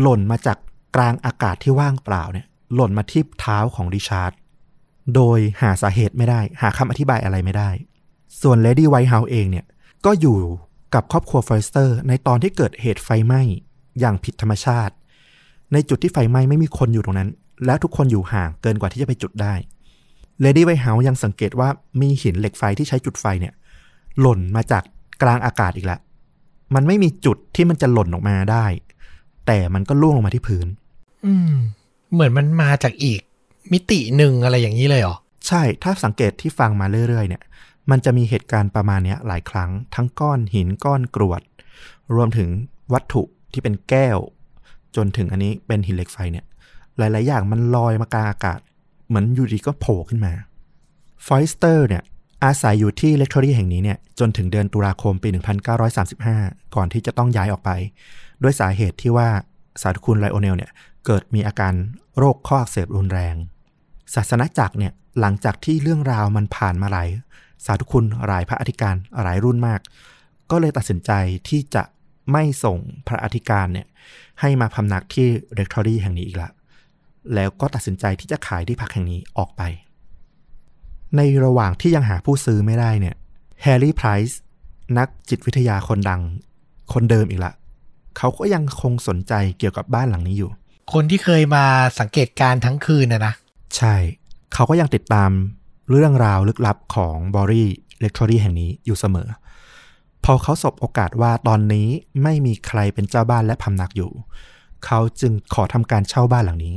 [0.00, 0.58] หล่นมาจาก
[0.96, 4.32] กลางอากาศที่ว่างเปล่าเนี่ย หล่นมาที่เท้าของริชาร์ด
[5.14, 7.70] โดยหาสาเหตุไม่ได้ หาคำอธิบายอะไรไม่ได้
[8.42, 9.66] ส่วนเลดี้ไวท์เฮาส์เองเนี่ย
[10.04, 10.38] ก็อยู่
[10.94, 13.42] กับครอบครัวฟอยสเตอร์ ในตอนที่เกิดเหตุไฟไหม้
[14.00, 14.94] อย่างผิดธรรมชาติ
[15.72, 17.30] ในจุดที่ไฟไหม้ไม่มีคนอยู่ตรงนั้น
[17.64, 19.54] และทุกคนอยู่ห่างเกินกว่าที่จะไปจุดได้
[20.40, 21.68] เลดี้ไวท์เฮาส์ยังสังเกตว่า
[22.00, 23.54] มีหินเหล็กไฟที่ใช้จุดไฟเนี่ย
[24.20, 24.82] หล่นมาจาก
[25.22, 26.00] กลางอากาศอีกแล้ว
[26.74, 28.66] มันไม่มีจุดที่มันจะหล่นออกมาได้
[29.46, 30.66] แต่มันก็ร่วงลงมาที่พื้น
[31.26, 31.54] อืม
[32.12, 33.20] เหมือนมันมาจากอีก
[33.72, 37.42] มิติหนึ่งอะไรอย่างนี้เลยเหรอ ใช่ถ้าสังเกตที่ฟังมาเรื่อยๆ เนี่ย
[37.90, 41.42] มันจะมีเหตุการณ์ประมาณนี้หลายครั้ง ทั้งก้อนหินก้อนกรวด
[42.14, 42.48] รวมถึง
[42.92, 43.22] วัตถุ
[43.52, 44.18] ที่เป็นแก้ว
[44.96, 46.44] จนถึงอันนี้เป็นหินเหล็กไฟเนี่ย
[46.98, 48.60] หลายๆ อย่างมันลอยมากลางอากาศ
[49.08, 50.32] เหมือนอยู่ดีก็โผล่ขึ้นมา
[51.26, 52.02] ฟอยสเตอร์เนี่ย
[52.44, 55.28] อาศัยอยู่ที่ rectory แห่งนี้เนี่ยจนถึงเดือนตุลาคมปี
[55.82, 57.70] 1935 ก่อนที่จะต้องย้ายออกไป
[58.42, 59.28] ด้วยสาเหตุที่ว่า
[59.80, 60.70] สาธุคุณไลโอเนลเนี่ย
[61.06, 61.74] เกิดมีอาการ
[62.18, 63.34] โรคข้ออักเสบรุนแรง
[64.14, 67.08] ศาสนจักรเนี่ยหลังจากที่เรื่องราวมันผ่านมาหลาย
[67.64, 69.80] สาธุคุณหลายพระอธิการหลายรุ่นมาก
[70.50, 71.10] ก็เลยตัดสินใจ
[71.48, 71.82] ที่จะ
[72.32, 73.86] ไม่ส่งพระอธิการเนี่ย
[74.40, 76.50] ให้มาพำนักที่ rectory แห่งนี้อีกละ
[77.34, 79.62] แล้วก็ตัดสินใจที่จะขายที่พักแห่งนี้ออกไป
[81.16, 83.16] ในระหว่างที่ยังหาผู้ซื้อไม่ได้เนี่ย
[83.62, 84.40] แฮร์รี่ไพรส์
[84.98, 86.20] นักจิตวิทยาคนดัง
[86.92, 87.52] คนเดิมอีกละ
[88.18, 90.50] เขาก็ยังคงสนใจเกี่ยวกับบ้านหลังนี้อยู่
[90.92, 91.64] คนที่เคยมา
[91.98, 93.34] สังเกตการณ์ทั้งคืนนะนะ
[93.76, 93.94] ใช่
[94.54, 95.30] เขาก็ยังติดตาม
[95.90, 99.28] เรื่องราวลึกลับของ Borley Rectory แห่งนี้อยู่เสมอ
[100.24, 101.88] พอเขาสบโอกาสว่าตอนนี้
[102.22, 104.12] ไม่มีใครเป็นเจ้าบ้านและพำนักอยู่
[104.84, 106.76] เขาจึงขอทำการเช่าบ้านหลังนี้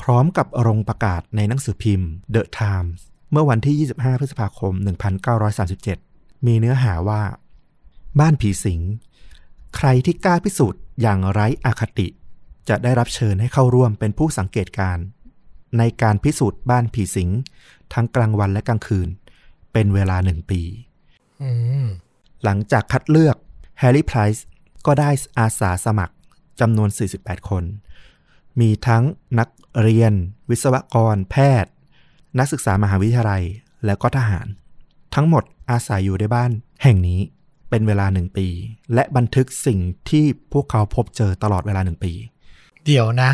[0.00, 4.72] พร้อมกับลงประกาศในหนังสือพิมพ์ The Times เมื่อวันที่ 25 พฤษภาคม
[5.60, 7.22] 1937 มีเนื้อหาว่า
[8.20, 8.80] บ้านผีสิง
[9.76, 12.08] ใครที่กล้าพิสูจน์อย่างไร้อคติ
[12.68, 15.04] จะได้รับเชิญให้เข้าร่วมเป็นผู้สังเกตการณ์
[15.78, 17.30] ในการพิสูจน์บ้านผีสิง
[17.92, 19.08] ทั้งกลางวันและกลางคืน
[19.72, 20.62] เป็นเวลาหนึ่งปี
[21.42, 21.50] อื
[21.84, 21.86] ม
[22.44, 23.36] หลังจากคัดเลือก
[23.78, 24.46] แฮร์รี่ไพรส์
[24.86, 26.14] ก็ได้อาสาสมัคร
[26.60, 27.64] จำนวน 48 คน
[28.60, 29.04] มีทั้ง
[29.38, 29.48] นัก
[29.82, 30.12] เรียน
[30.50, 31.72] วิศวกร แพทย์
[32.38, 33.44] นักศึกษามหาวิทยาลัย
[33.84, 34.46] แล้วก็ทหาร
[35.14, 36.50] ทั้งหมดอาศัยอยู่ในบ้าน
[36.82, 37.20] แห่งนี้
[37.70, 38.46] เป็นเวลาหนึ่งปี
[38.94, 42.12] และบันทึกสิ่งที่พวกเขาพบเจอตลอดเวลาหนึ่งปี
[42.86, 43.30] เดี๋ยวนะ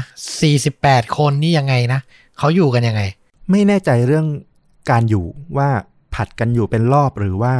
[0.56, 2.00] 48 คนนี่ยังไงนะ
[2.38, 3.02] เขาอยู่กันยังไง
[3.50, 4.26] ไม่แน่ใจเรื่อง
[4.90, 5.26] การอยู่
[5.56, 5.68] ว่า
[6.14, 7.54] ผัดกันอยู่เป็นรอบหรือว่า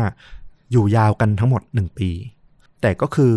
[0.72, 2.10] อยู่ยาวกันทั้งหมดหนึ่งปี
[2.80, 3.32] แต่ก็คือ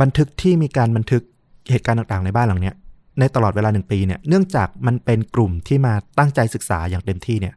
[0.00, 1.22] บันทึกที่มีการบันทึก
[1.70, 2.74] เหตุการณ์ต่างๆในบ้านหลังเนี้ย
[3.18, 7.54] ในตลอดเวลาหนึ่งปีเนี่ยเนื่องจากมันเป็นกลุ่มที่มาตั้งใจศึกษาอย่างเต็มที่เนี่ย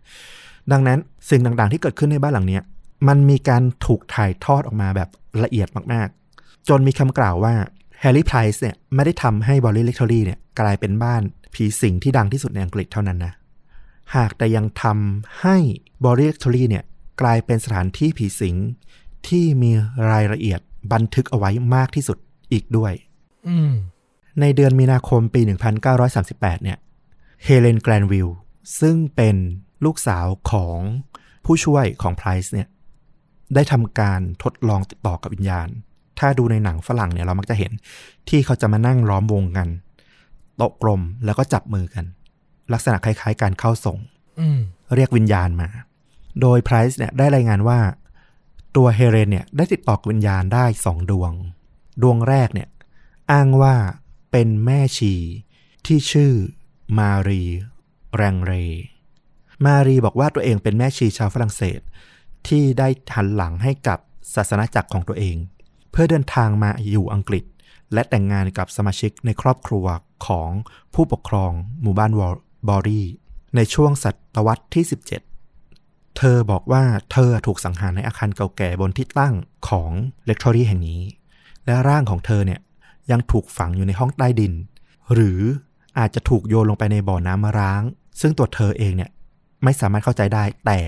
[0.72, 2.64] ดังนั้นสิ่งต่างๆที่เกิดขึ้นในบ้านหลังเนี้ย
[3.08, 5.10] มันมีการถูกถ่ายทอดออกมาแบบ
[5.44, 7.56] ละเอียดมากๆ จนมีคำกล่าวว่า
[8.00, 11.22] แฮร์รี่ไพรส์เนี่ยไม่ได้ทำให้ Borley Rectory เนี่ยกลายเป็นบ้าน
[11.54, 13.34] ผีสิงที่ดังที่สุดในอังกฤษเท่านั้นนะ
[14.16, 15.58] หากแต่ยังทำให้
[16.06, 16.84] Borley Rectory เนี่ย
[17.22, 18.56] กลายเป็นสถานที่ผีสิง
[19.28, 19.72] ที่มี
[20.12, 20.60] รายละเอียด
[20.94, 22.18] บันทึกเอาไว้มากที่สุด
[22.52, 22.94] อีกด้วย
[23.48, 23.72] อืม
[24.42, 25.42] ในเดือนมีนาคมปี
[26.04, 26.78] 1938 เนี่ย
[27.44, 28.38] เฮเลนแกรนวิลล์
[28.80, 29.36] ซึ่งเป็น
[29.86, 30.80] ลูกสาวของ
[31.46, 32.68] ผู้ช่วยของไพรส์เนี่ย
[33.56, 35.68] ได้ทำการทดลองติดต่อกับวิญญาณ
[36.20, 37.72] ถ้าดูในหนังฝรั่งเนี่ยเรามักจะเห็น
[38.30, 39.68] ที่เขาจะมานั่งล้อมวงกัน
[40.58, 42.06] โต๊ะกลมแล้วก็จับมือกัน
[42.74, 43.98] ลักษณะคล้าย ๆ การเข้าส่ง
[44.40, 44.60] อืม
[44.96, 45.70] เรียกวิญญาณมา
[46.42, 47.80] โดยไพรส์เนี่ยได้รายงานว่า
[48.76, 51.32] ตัวเฮเรนเนี่ยได้ติดต่อกับวิญญาณได้สองดวง
[52.02, 52.70] ดวงแรกเนี่ย
[53.32, 53.76] อ้างว่า
[54.32, 55.14] เป็นแม่ชี
[55.86, 56.34] ที่ชื่อ
[56.98, 57.44] มารี
[58.16, 58.54] แรงเร
[59.66, 61.80] มารีบอกว่าตัวเองเป็นแม่ชีชาวฝรั่งเศส
[62.48, 64.00] ที่ได้หันหลังให้กับ
[64.36, 65.38] ศาสนาจักรของตัวเอง
[65.92, 67.44] เพื่อเดินทางมาอยู่อังกฤษ
[67.94, 69.86] และแต่งงานกับสมาชิกในครอบครัว
[70.28, 70.50] ของ
[70.94, 72.34] ผู้ปกครองหมู่บ้านวอล
[72.70, 73.04] บอรี
[73.56, 74.84] ในช่วงศตวรรษที่
[75.50, 79.34] 17 เธอบอกว่าเธอถูกสังหารในอาคารเก่าแก่บนที่ตั้ง
[79.70, 79.92] ของ
[80.26, 81.02] เลคทอรี่แห่งนี้
[81.66, 82.60] และร่างของเธอเนี่ย
[83.12, 84.54] ยังถูกฝังอยู่ในห้องใต้ดิน
[85.14, 85.40] หรือ
[86.00, 87.84] อาจจะถูกโยนลงไปในบ่อน้ำร้าง
[88.22, 89.12] ซึ่งตัวเธอเองเนี่ย
[89.64, 90.80] ไม่สามารถเข้าใจได้แต่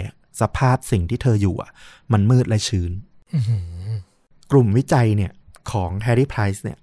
[0.41, 1.71] สภาพสิ่งที่เธออยู่อะ
[2.11, 2.91] มันมืดและชื้น
[3.33, 3.89] อื้อหือ
[4.51, 5.31] กลุ่มวิจัยเนี่ย
[5.71, 6.77] ของแฮร์รี่ไพรส์เนี่ย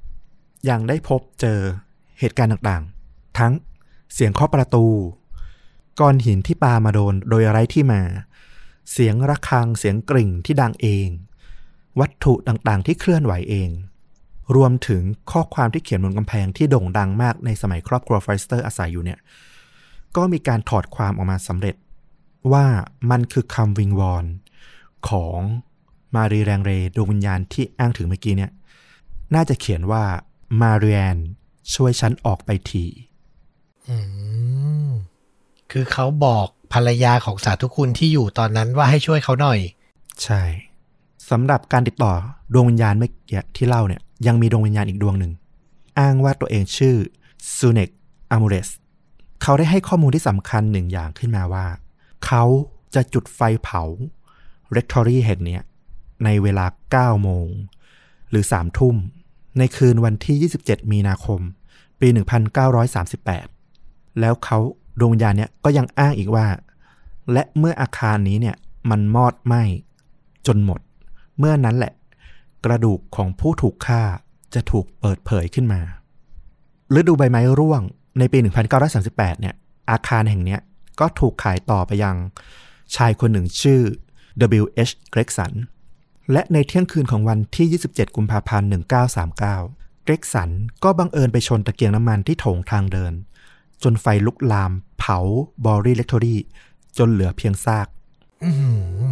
[0.69, 1.59] ยังได้พบเจอ
[2.19, 3.53] เหตุการณ์ต่างๆ ทั้ง
[4.15, 4.87] เสียงเคาะประตู
[6.01, 8.03] ก้อนหินที่ปามาโดนโดยไร้ที่มา
[8.93, 11.09] เสียงระฆังเสียงกริ่งที่ดังเอง
[12.01, 13.71] วัตถุต่างๆ ที่เคลื่อนไหวเอง
[14.57, 19.19] รวมถึงข้อความที่เขียนบนกำแพงที่โด่งดังมากในสมัยครอบครัวฟอยสเตอร์อาศัยอยู่เนี่ย
[20.17, 21.75] ก็มีการถอดความออกมาสำเร็จ
[22.53, 22.67] ว่า
[23.11, 24.25] มันคือคำวิงวอน
[25.09, 25.39] ของ
[26.15, 28.51] มารีแรงเรดวงวิญญาณที่อ้างถึงเมื่อกี้เนี่ย
[29.35, 30.05] น่าจะเขียนว่า
[30.61, 31.17] มาเรียน
[31.75, 32.85] ช่วยฉันออกไปที
[33.89, 33.97] อื
[34.89, 34.91] ม
[35.71, 39.59] คือเขาบอกภรรยาของสาธุคุณที่อยู่ตอนนั้นว่าให้ช่วยเขาหน่อย
[40.23, 40.43] ใช่
[41.31, 42.13] สำหรับการติดต่อ
[42.53, 45.33] ดวงวิญญาณเมื่อกี้ที่เล่าเนี่ย ยังมีดวงวิญญาณอีกดวงหนึ่ง
[45.99, 46.97] อ้างว่าตัวเองชื่อ
[47.57, 47.91] ซูเนก
[48.31, 48.69] อามูเรส
[49.43, 51.67] เขาได้ให้ข้อมูลที่สำคัญหนึ่งอย่างขึ้นมาว่า
[52.27, 52.45] เขา
[52.95, 53.83] จะจุดไฟเผา
[54.73, 55.63] เรกทอรี่แห่งเนี้ย
[56.25, 56.67] ในเวลา
[56.97, 57.49] 9 โมง
[58.31, 58.97] หรือ 3 ทุ่ม
[59.59, 61.41] ในคืนวันที่ 27 มีนาคม
[62.01, 62.09] ปี
[62.95, 64.59] 1938 แล้วเขา
[64.99, 66.47] ดวงวิญญาณเนี้ยก็ยังอ้างอีกว่า
[67.33, 68.57] และเมื่ออาคารนี้เนี่ย
[68.91, 69.63] มันมอดไหม้
[70.47, 70.81] จนหมด
[71.39, 71.93] เมื่อนั้นแหละ
[72.65, 74.03] กระดูกของผู้ถูกฆ่า
[74.55, 75.81] จะถูกเปิดเผยขึ้นมา
[76.99, 77.83] ฤดูใบไม้ร่วง
[78.19, 78.39] ในปี
[78.85, 79.55] 1938 เนี่ย
[79.91, 80.61] อาคารแห่งเนี้ย
[81.01, 82.17] ก็ถูกขายต่อไปยัง
[82.97, 83.81] ชายคนหนึ่งชื่อ
[84.61, 84.93] W.H.
[85.15, 85.53] Gregson
[86.33, 88.69] และในเที่ยงคืนของวันที่ 27 กุมภาพันธ์
[89.33, 89.39] 1939
[90.05, 90.51] เกรกสัน
[90.85, 93.13] ก็บังเอิญไปชนตะเกียงน้ำมันที่โถงทางเดิน
[93.83, 95.19] จนไฟลุกลาม เผา
[95.65, 96.41] บอรี่เล็กทอรี่
[96.99, 97.87] จนเหลือเพียงซาก
[98.45, 99.03] อือหือ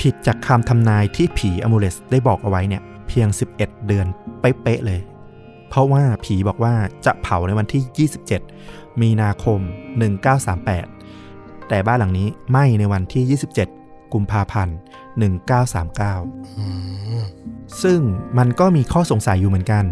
[0.00, 4.06] ผิดจากคำทำนายที่ผีอมูเลสได้บอกเอาไว้เนี่ย เพียง 11 เดือน
[4.40, 5.00] เป๊ะๆเลย
[5.68, 8.08] เพราะว่าผีบอกว่าจะเผาในวันที่
[8.50, 9.60] 27 มีนาคม
[10.16, 10.97] 1938
[11.68, 13.38] แต่บ้านหลังนี้ไหม้ในวันที่
[13.70, 14.76] 27 กุมภาพันธ์
[15.66, 16.66] 1939อื
[17.20, 17.24] ม
[17.82, 18.00] ซึ่ง
[18.38, 19.84] มันก็มีข้อสงสัยอยู่เหมือนกัน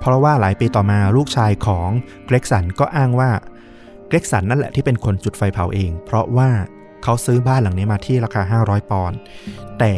[0.00, 1.90] เพราะว่าหลายปีต่อมาลูกชายของ
[2.26, 3.30] เกรกสันก็อ้างว่า
[4.08, 6.50] เกรกสันนั่นแหละที่เป็นคนจุดไฟเผาเอง เพราะว่า
[7.02, 9.18] เขาซื้อบ้านหลังนี้มาที่ราคา 500 ปอนด์
[9.78, 9.92] แต่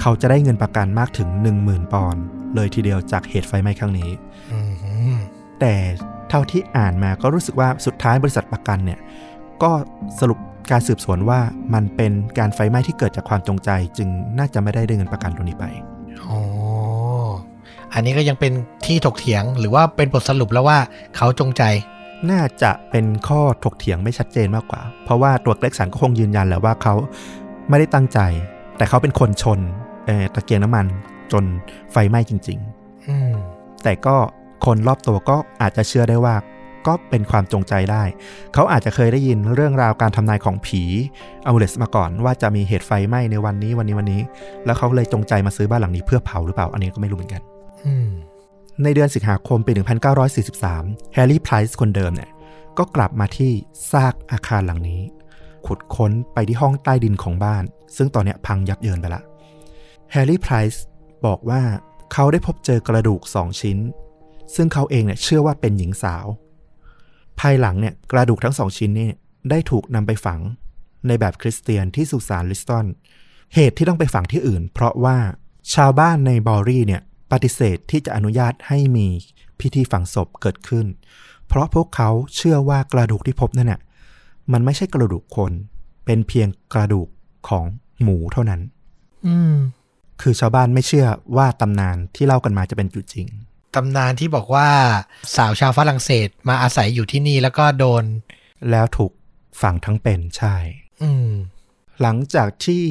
[0.00, 1.28] เขาจะได้เงินประกันมากถึง
[1.60, 2.22] 10,000 ปอนด์
[2.54, 4.10] เลยทีเดียวจากเหตุไฟไหม้ครั้งนี้
[4.52, 5.16] อือหือ
[5.60, 5.74] แต่
[6.28, 9.00] เท่าที่อ่านมาก็รู้สึกว่าสุดท้ายบริษัทประกันเนี่ย
[9.62, 9.70] ก็
[10.20, 10.38] สรุป
[10.70, 11.40] การสืบสวนว่า
[11.74, 14.08] มันเป็นการไฟไหม้ที่เกิดจากความจงใจ จึง
[14.38, 15.64] น่าจะไม่ได้ได้เงินประกันตรงนี้ไป
[16.28, 16.40] อ๋อ
[17.92, 18.52] อันนี้ก็ยังเป็น
[18.86, 20.78] ที่ถกเถียงหรือว่าเป็นบทสรุปแล้วว่า
[21.16, 21.62] เขาจงใจ
[22.30, 26.94] น่าจะเป็นข้อถกเถียงไม่ชัดเจนมากกว่า เพราะว่าตัวเกรกสันก็คงยืนยันแหละว่าเขา
[27.68, 28.18] ไม่ได้ตั้งใจ
[28.76, 29.60] แต่เขาเป็นคนชน
[30.06, 30.86] เอ่อตะเกียงน้ำมัน
[31.32, 31.44] จน
[31.92, 32.58] ไฟไหม้จริง
[33.08, 34.16] อืมๆแต่ก็
[34.64, 36.34] คนรอบตัวก็อาจจะเชื่อได้ว่า
[36.86, 38.02] ก็เป็นความจงใจได้
[38.54, 40.82] เขาอาจจะเคยได้ยินเรื่องราวการทำนายของผี
[41.46, 44.20] อ m มูเลสมาก่อนว่าจะมีเหตุไฟไหม้ในวันนี้วันนี้วันนี้
[44.64, 47.42] แล้วเขาเลยจงใจมาซื้อบ้านหลังนี้เพื่อเผาหรือเปล่า อันนี้ก็ไม่รู้เหมือนกัน
[47.86, 48.10] อืม
[48.82, 49.72] ในเดือนสิงหาคมปี
[50.42, 52.30] 1943 แฮร์รี่ไพรส์คนเดิมเนี่ย
[52.78, 53.52] ก็กลับมาที่
[53.92, 55.00] ซากอาคารหลังนี้
[55.66, 57.64] ขุดค้นไปที่ห้องใต้ดินของบ้าน
[57.96, 59.22] ซึ่งตอนเนี้ยพังยับเยินไปละ
[60.12, 60.82] แฮร์รี่ไพรส์
[61.26, 61.62] บอกว่า
[62.12, 63.78] เขาได้พบเจอกระดูกสองชิ้น
[64.54, 66.26] ซึ่งเขาเองเนี่ยเชื่อว่าเป็นหญิงสาว
[67.40, 69.10] ภายหลังเนี่ยกระดูกทั้งสองชิ้นนี่
[69.50, 70.40] ได้ถูกนำไปฝัง
[71.06, 72.86] ในแบบคริสเตียนที่สุสานลิสตัน
[73.54, 75.18] เหตุที่ต้องไปฝังที่อื่น เพราะว่า
[75.74, 77.02] ชาวบ้านในบอรี่เนี่ย
[77.32, 79.06] ปฏิเสธที่จะอนุญาตให้มี
[79.60, 80.86] พิธีฝังศพเกิดขึ้น
[81.48, 83.80] เพราะพวกเขาเชื่อว่ากระดูกที่พบนั่นน่ะ
[84.52, 85.52] มันไม่ใช่กระดูกคน
[86.04, 87.08] เป็นเพียงกระดูก
[87.48, 87.64] ของ
[88.02, 88.60] หมูเท่านั้น
[89.26, 89.54] อืม
[90.22, 91.06] คือชาวบ้านไม่เชื่อ
[91.36, 93.26] ว่าตำนานที่เล่ากันมาจะเป็นจุดจริง
[93.74, 94.68] ตำนานที่บอกว่า
[95.36, 98.04] สาวชาวฝรั่งเศสมาอาศัยอยู่ที่นี่แล้วก็โดน
[98.70, 99.12] แล้วถูก
[99.62, 100.56] ฝังทั้งเป็นใช่
[101.02, 101.30] อืม
[102.02, 102.84] หลังจากที่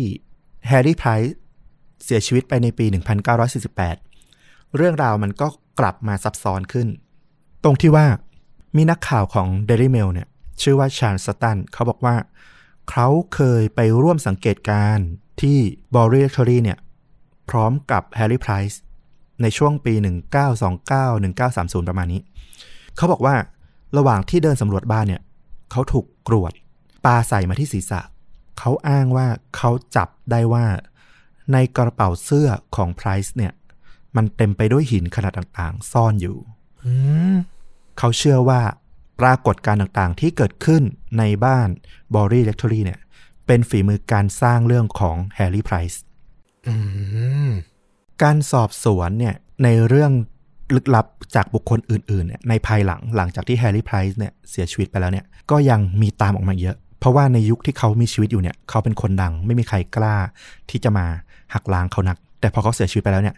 [0.68, 1.36] แฮร์รี่ไพรส์
[2.04, 2.86] เสียชีวิตไปในปี
[3.82, 5.48] 1948 เรื่องราวมันก็
[5.80, 6.88] กลับมาซับซ้อนขึ้น
[7.64, 8.06] ตรงที่ว่า
[8.76, 10.28] มีนักข่าวของ Daily Mail เนี่ย
[10.62, 12.16] ชื่อว่าชา l สตันเขาบอกว่า
[12.92, 15.08] เขาเคยไปร่วมสังเกตการณ์
[15.42, 15.58] ที่
[15.96, 16.80] Borley Rectory เนี่ย
[17.50, 18.80] พร้อมกับแฮร์รี่ไพรส์
[19.42, 19.94] ในช่วงปี
[20.72, 22.22] 1929-1930 ประมาณนี้
[22.98, 23.36] เขาบอกว่า
[23.98, 25.22] ระหว่างที่เดินสำรวจบ้านเนี่ย
[25.72, 26.54] เขาถูกกรวด
[27.06, 28.02] ปาใส่มาที่ศีรษะ
[28.60, 30.66] เขาอ้างว่าเขาจับได้ว่า
[31.54, 33.54] ในกระเป๋าเสื้อของไพรส์เนี่ย
[34.16, 36.38] มันเต็มไปด้วยหินขนาดต่างๆ ซ่อนอยู่
[38.00, 38.62] เขาเชื่อว่า
[39.20, 40.84] ปรากฏการณ์ต่างๆ ที่เกิดขึ้น
[41.20, 41.68] ในบ้าน
[42.16, 43.00] บอรี่เ r คทอรี่เนี่ย
[43.48, 46.02] เป็นฝีมือการสร้างเรื่องของแฮร์รี่ไพรส์
[48.24, 50.12] การสอบสวนเนี่ยในเรื่อง
[50.76, 51.06] ลึกลับ
[51.36, 60.16] จากบุคคลอื่นๆเนี่ยในภายหลังหลังจากที่แฮร์รี่ไพรส์เนี่ยเสียชีวิตไปแล้วเนี่ยก็ยังมีตามออกมาเยอะ เพราะว่าในยุคที่เขามีชีวิตอยู่เนี่ยเขาเป็นคนดังไม่มีใครกล้า
[60.70, 61.06] ที่จะมา
[61.54, 63.36] หักล้างเขานัก แต่พอเขาเสียชีวิตไปแล้วเนี่ย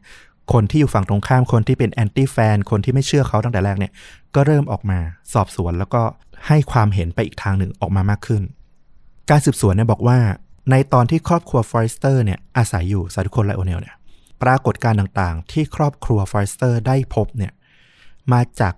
[0.53, 3.91] คนที่อยู่ฝั่งตรงข้ามคนที่เป็นแอนตี้แฟนคนที่ไม่เชื่อเขาตั้งแต่แรกเนี่ย
[4.35, 4.99] ก็เริ่มออกมา
[5.33, 6.01] สอบสวนแล้วก็
[6.47, 8.41] ให้ความเห็นไปอีกทางหนึ่งออกมามากขึ้น
[9.29, 10.17] การสืบสวนเนี่ยบอกว่า
[10.71, 13.95] ในตอนที่ครอบครัวฟอยสเตอร์เนี่ยอาศัยอยู่สาธุคุณไลโอเนลเนี่ย
[14.43, 17.53] ปรากฏการณ์ต่างๆ ที่ครอบครัวฟอยสเตอร์ได้พบเนี่ย
[18.31, 18.73] มาจาก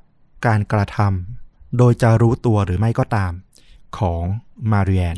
[0.46, 3.32] การกระทำโดยจะรู้ตัวหรือไม่ก็ตาม
[3.98, 4.24] ของ
[4.72, 5.18] มาริแอน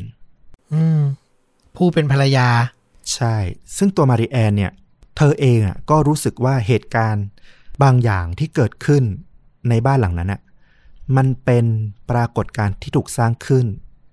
[1.75, 2.49] ผู้เป็นภรรยา
[3.13, 3.35] ใช่
[3.77, 4.71] ซึ่งตัวมาริแอนเนี่ย
[5.17, 7.25] เธอเองอะก็รู้สึกว่าเหตุการณ์
[7.83, 9.03] บางอย่างที่เกิดขึ้น
[9.69, 10.41] ในบ้านหลังนั้นอะ
[11.17, 11.65] มันเป็น
[12.09, 13.65] ปรากฏการณ์ที่ถูกสร้างขึ้น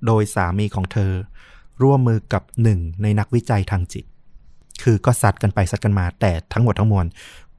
[0.06, 1.12] โดยสามีของเธอ
[1.82, 4.04] ร่วมมือกับหนึ่งในนักวิจัยทางจิต
[4.82, 7.06] คือก็ซัดกันไปซัดกันมา แต่ทั้งหมดทั้งมวล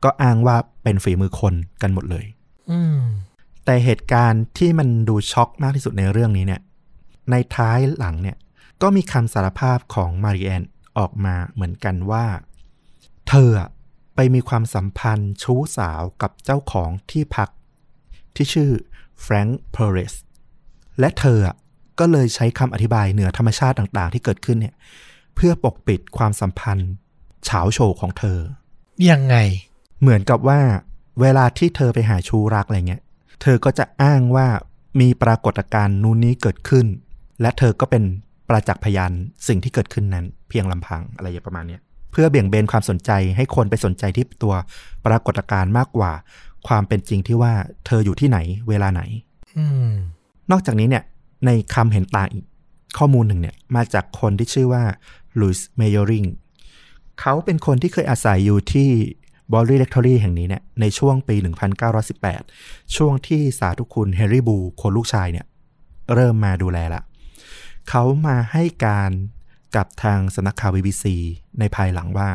[0.04, 2.26] ก็อ้างว่าเป็นฝีมือคนกันหมดเลย
[2.72, 2.80] อื
[3.66, 6.62] แต่เหตุการณ์ที่มันดูช็อกมากที่สุดในเรื่องนี้เนี่ย
[7.32, 8.38] ในท้ายหลังเนี่ย
[8.82, 10.64] ก็มีคำสารภาพของมาริแอน
[10.98, 12.26] ออกมาเหมือนกันว่า
[13.30, 13.50] เธอ
[14.16, 17.50] ไปมีความสัมพันธ์ชู้สาวกับเจ้าของที่พัก
[18.36, 18.72] ที่ชื่อ
[19.22, 20.14] แฟรงค์เพเรส
[21.00, 21.40] และเธอ
[22.00, 24.76] ก็เลยใช้คำอธิบายเหนือธรรมชาติต่างๆ ที่เกิดขึ้นเนี่ย
[25.36, 26.92] เพื่อปกปิดความสัมพันธ์
[27.46, 28.40] เฉาโฉของเธอ
[29.10, 29.36] ยังไง
[30.02, 30.60] เหมือนกับว่า
[31.22, 33.02] เวลาที่เธอไปหาชูรักอะไรเงี้ย
[33.42, 34.48] เธอก็จะอ้างว่า
[35.00, 36.86] มีปรากฏการณ์นู้นนี้เกิดขึ้น
[37.42, 38.04] และเธอก็เป็น
[38.50, 39.12] ประจักษ์พยาน
[39.48, 41.82] สิ่งที่เกิดขึ้นนั้น เพียงลำพังอะไรอย่างประมาณเนี้ย
[42.12, 44.54] เพื่อเบี่ยงเบนความสนใจให้คนไปสนใจที่ตัว
[45.06, 46.12] ปรากฏการณ์มากกว่า
[46.68, 47.54] ความเป็นจริงที่ว่า
[47.86, 48.38] เธออยู่ที่ไหน
[48.70, 49.02] เวลาไหน
[49.58, 49.92] อืม
[50.52, 51.04] นอกจากนี้เนี่ย
[51.46, 52.46] ในคำเห็นต่างอีก
[52.98, 54.84] ข้อมูลหนึ่งเนี่ย มาจากคนที่ชื่อว่า
[55.40, 56.26] ลุยส์เมยอริง
[57.22, 58.90] เขาเป็นคนที่เคยอาศัยอยู่ที่
[59.54, 61.36] บอรี่เ r คทอรี่แห่งนี้เนี่ยในช่วงปี
[62.16, 65.46] 1918 ช่วงที่สาธุคุณเฮรี่บูคนลูกชายเนี่ย
[66.14, 67.02] เริ่มมาดูแลละ
[67.90, 69.12] เขามาให้การ
[69.76, 71.04] กับทางสนักข่าว BBC
[71.60, 72.30] ในภายหลังว่า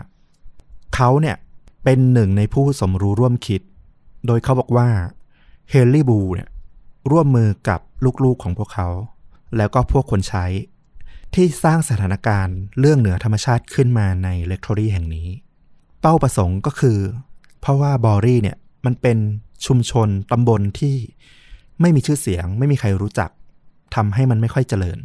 [0.95, 1.37] เขาเนี่ย
[1.85, 3.61] เป็นหนึ่งในผู้สมรู้ร่วมคิด
[4.27, 4.89] โดยเขาบอกว่า
[5.71, 6.49] เฮนรี่บูลเนี่ย
[7.11, 7.81] ร่วมมือกับ
[8.25, 8.89] ลูกๆของพวกเขา
[9.57, 10.45] แล้วก็พวกคนใช้
[11.35, 15.29] ที่สร้างสถานการณ์เรื่องเหนือธรรมชาติขึ้นมาใน Rectory แห่งนี้
[16.01, 16.99] เป้าประสงค์ก็คือ
[17.61, 19.19] เพราะว่าบอรี่เนี่ยมันเป็น
[19.67, 20.97] ชุมชนตำบลที่
[21.81, 23.31] ไม่มีชื่อเสียง ไม่มีใครรู้จัก
[23.95, 24.99] ทำให้มันไม่ค่อยเจริญ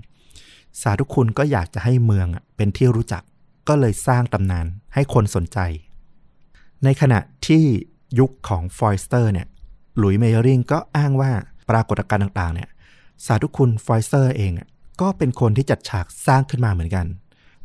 [0.82, 3.23] สาธุคุณก็อยากจะให้เมืองเป็นที่รู้จัก
[3.67, 5.59] ก็เลยสร้างตำนานให้คนสนใจ
[6.84, 7.63] ในขณะที่
[8.19, 9.47] ยุคของฟอยสเตอร์เนี่ย
[9.97, 11.32] หลุยส์เมเยอริงก็อ้างว่า
[11.69, 12.69] ปรากฏการณ์ต่างๆเนี่ย
[13.26, 14.53] สาธุคุณฟอยสเตอร์เอง
[15.02, 17.06] ก็เป็นคนที่จัดฉากสร้างขึ้นมาเหมือนกัน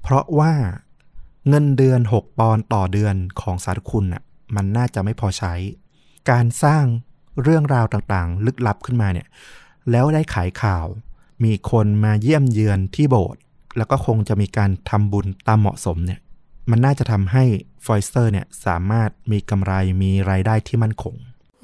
[0.02, 0.52] เพราะว่า
[1.48, 4.22] เงินเดือน 6 ปอนด์ต่อเดือนของสาธุคุณน่ะ
[4.56, 5.54] มันน่าจะไม่พอใช้
[6.30, 6.84] การสร้าง
[7.42, 9.26] เรื่องราวต่างๆ ลึกลับขึ้นมาเนี่ย
[9.90, 10.86] แล้วได้ขายข่าว
[11.44, 13.40] มีคนมาเยี่ยมเยือนที่โบสถ์
[13.76, 16.20] แล้วก็คงจะมีการทำบุญตามเหมาะสมเนี่ย
[16.70, 17.44] มันน่าจะทำให้
[17.84, 19.72] ฟอยสเตอร์เนี่ยสามารถมีกำไร
[20.02, 21.14] มีรายได้ที่มั่นคง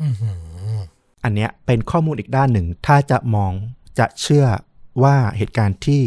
[0.02, 0.30] อือหื
[0.74, 0.78] อ
[1.24, 3.52] อันเนี้ยเป็นข้อมูลอีกด้านหนึ่ง ถ้าจะมอง
[3.98, 4.46] จะเชื่อ
[5.02, 6.02] ว่าเหตุการณ์ที่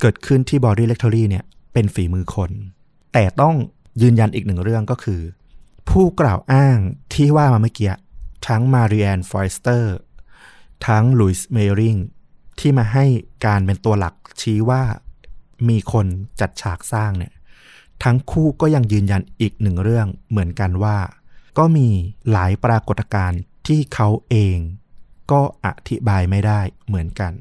[0.00, 2.50] เกิดขึ้นที่บอดี้เ r คทอรี่เนี่ยเป็นฝีมือคน
[3.12, 3.54] แต่ต้อง
[4.02, 5.20] ยืนยันอีกหนึ่งเรื่องก็คือ
[5.88, 6.78] ผู้กล่าวอ้าง
[7.14, 7.92] ที่ว่ามาเมื่อกี้
[8.46, 9.96] ทั้งมาริแอนฟอยสเตอร์
[10.86, 11.96] ทั้งหลุยส์เมเยอริง
[12.58, 13.04] ที่มาให้
[13.46, 14.82] การเป็นตัวหลักชี้ว่า
[15.68, 16.06] มีคน
[16.40, 17.32] จัดฉากสร้างเนี่ย
[18.04, 20.98] ทั้งคู่ก็ยังยืนยันอีกหนึ่งเรื่องเหมือนกันว่า
[21.58, 21.88] ก็มี
[22.30, 24.58] หลายปรากฏการณ์ที่เขาเอง
[25.32, 27.32] ก็อธิบายไม่ได้เหมือนกัน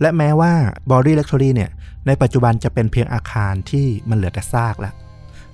[0.00, 0.52] และแม้ว่า
[0.90, 1.70] Borley Rectory เนี่ย
[2.06, 4.94] ในปัจจุบันจะเป็นเพียงอาคารที่มันเหลือแต่ซากแล้ว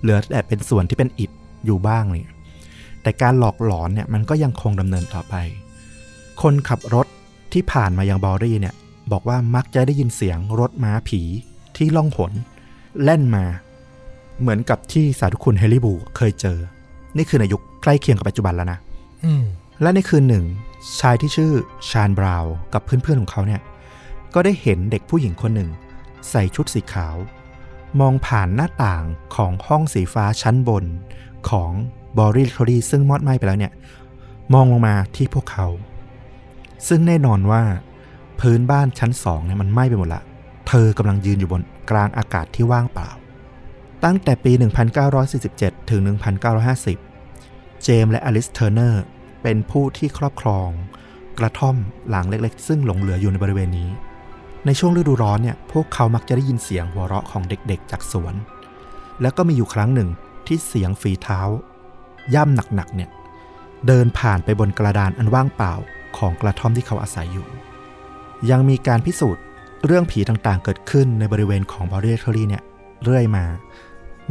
[0.02, 1.30] เหลือแต่เป็นส่วนที่เป็นอิฐ
[1.66, 2.28] อยู่บ้างเนี่ย
[3.02, 5.34] แต่การหลอกหลอนเนี่ยมันก็ยังคงดำเนินต่อไป
[6.42, 7.06] คนขับรถ
[7.52, 8.74] ที่ผ่านมายังบอรี่เนี่ย
[9.12, 11.22] บอกว่ามักจะได้ยินเสียงรถม้าผี
[11.76, 12.32] ที่ล่องหน
[13.02, 13.44] แล่นมา
[14.40, 16.58] เหมือนกับที่สาธุคุณเฮลิบูเคยเจอ
[17.16, 18.78] นี่คือในยุคใกล้เคียงกับปัจจุบันแล้วนะ
[19.24, 19.42] อืม
[19.82, 20.44] และในคืนหนึ่ง
[21.00, 21.52] ชายที่ชื่อ
[21.90, 23.60] ชาญบราวน์กับเพื่อนๆของเขาเนี่ย
[24.34, 25.70] ก็ได้เห็นเด็กผู้หญิงคนหนึ่ง
[26.30, 27.16] ใส่ชุดสีขาว
[28.00, 29.04] มองผ่านหน้าต่าง
[29.34, 30.84] ของห้องสีฟ้าชั้นบน
[31.50, 31.72] ของ
[32.18, 33.72] Borley Rectory ซึ่งมอดไหม้ไปแล้วเนี่ย
[34.54, 35.66] มองลงมาที่พวกเขา
[36.88, 37.62] ซึ่งแน่นอนว่า
[38.40, 40.22] พื้นบ้านชั้นสองเนี่ยมันไหม้ไปหมดละ
[40.68, 43.10] เธอกำลังยืนอยู่บนกลางอากาศที่ว่างเปล่า
[44.04, 44.52] ตั้งแต่ปี
[45.16, 46.00] 1947 ถึง
[46.72, 49.04] 1950 เจมส์และอลิสเทอร์เนอร์
[49.42, 50.68] เป็นผู้ที่ครอบครอง
[51.38, 51.76] กระท่อม
[52.08, 53.88] หลังเล็กๆ ซึ่งหลงเหลืออยู่ในบริเวณนี้
[54.66, 58.34] ในช่วงฤดูร้อนเนี่ยพวกเขามักจะได้ยินเสียงหัวเราะของเด็กๆ จากสวน
[59.22, 60.08] แล้วก็มีอยู่ครั้งหนึ่ง
[60.46, 61.40] ที่เสียงฝีเท้า
[62.34, 63.10] ย่ำหนักๆเนี่ย
[63.86, 65.74] เดินผ่านไปบนกระดานอันว่างเปล่า
[66.18, 67.46] ของกระท่อมที่เขาอาศัยอยู่
[68.50, 69.42] ยังมีการพิสูจน์
[69.86, 72.62] เรื่องผีต่างๆ เกิดขึ้นในบริเวณของบอเรียทอรี่เนี่ย
[73.04, 73.44] เรื่อยมา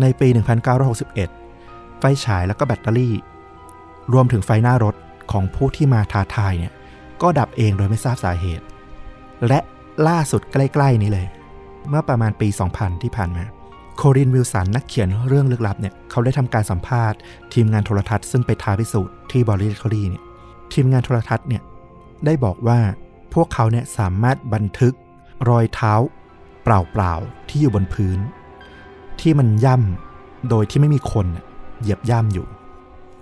[0.01, 0.27] ในปี
[1.13, 3.13] 1961 ไฟฉายแล้วก็แบตเตอรี่
[4.13, 4.95] รวมถึงไฟหน้ารถ
[5.31, 6.73] ของผู้ที่มาท้าทายเนี่ย
[7.21, 8.65] ก็ดับเองโดยไม่ทราบสาเหตุ
[9.47, 9.59] และ
[10.07, 11.27] ล่าสุดใกล้ๆนี้เลย
[11.89, 13.45] เมื่อประมาณปี 2000 ที่ผ่านมา
[13.97, 17.17] โครินวิลสันนักเขียนเรื่องลึกลับเนี่ยเขาได้ทำการสัมภาษณ์
[17.53, 20.23] ทีมงานโทรทัศน์ซึ่งไปท้าพิสูจน์ที่บริลคอรีเนี่ย
[20.73, 21.61] ทีมงานโทรทัศน์เนี่ย
[22.25, 22.79] ได้บอกว่า
[23.33, 24.93] พวกเขาเนี่ยสามารถบันทึก
[25.49, 25.93] รอยเท้า
[26.63, 28.19] เปล่าๆที่อยู่บนพื้น
[29.19, 31.45] ที่มันย่ำโดยที่ไม่มีคนน่ะ
[31.81, 32.47] เหยียบย่ำอยู่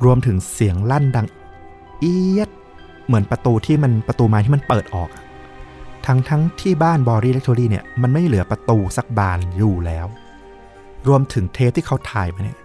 [0.04, 1.28] รวมถึงเสียงลั่นดัง
[2.00, 2.50] เอียด
[3.06, 5.24] เหมือนประตูที่มันประตูไม้ที่มันเปิดออกอะ
[6.06, 10.08] ทั้งทั้งที่บ้านบอรี่เล็กทอรี่เนี่ยมันไม่เหลือประตูสักบานอยู่แล้ว
[11.08, 12.58] รวมถึงเทปที่เขาถ่ายมาเนี่ย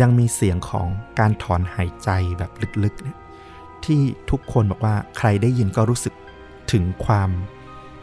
[0.00, 0.86] ยังมีเสียงของ
[1.18, 2.50] การถอนหายใจแบบ
[2.84, 3.18] ลึกๆเนี่ย
[3.84, 6.14] ที่ทุกคนบอกว่าใครได้ยินก็รู้สึก
[6.72, 7.30] ถึงความ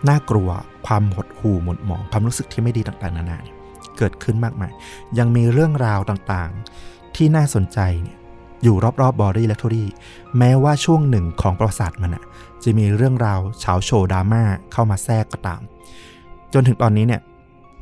[0.09, 0.49] น่ากลัว
[0.87, 3.57] ความหดหู่หม่นหมองความรู้สึกที่ไม่ดีต่างๆนานาเนี่ย
[3.97, 4.71] เกิดขึ้นมากมาย
[5.19, 8.17] ยังมีเรื่องราวต่างๆ ที่น่าสนใจเนี่ย
[8.63, 9.89] อยู่รอบๆบอรี่และทอรี่
[10.37, 12.23] แม้ว่าช่วงหนึ่งของประวัติศาสตร์มันอะ
[12.63, 15.61] จะมีเรื่องราวเฉาโชว์ดราม่าเข้ามาแทรกก็ตาม
[16.53, 17.21] จนถึงตอนนี้เนี่ย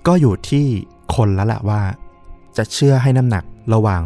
[0.08, 0.66] ก็อยู่ที่
[1.16, 1.82] คนแล้วแหละว่า
[2.58, 4.02] จะเชื่อให้น้ำหนักระหว่าง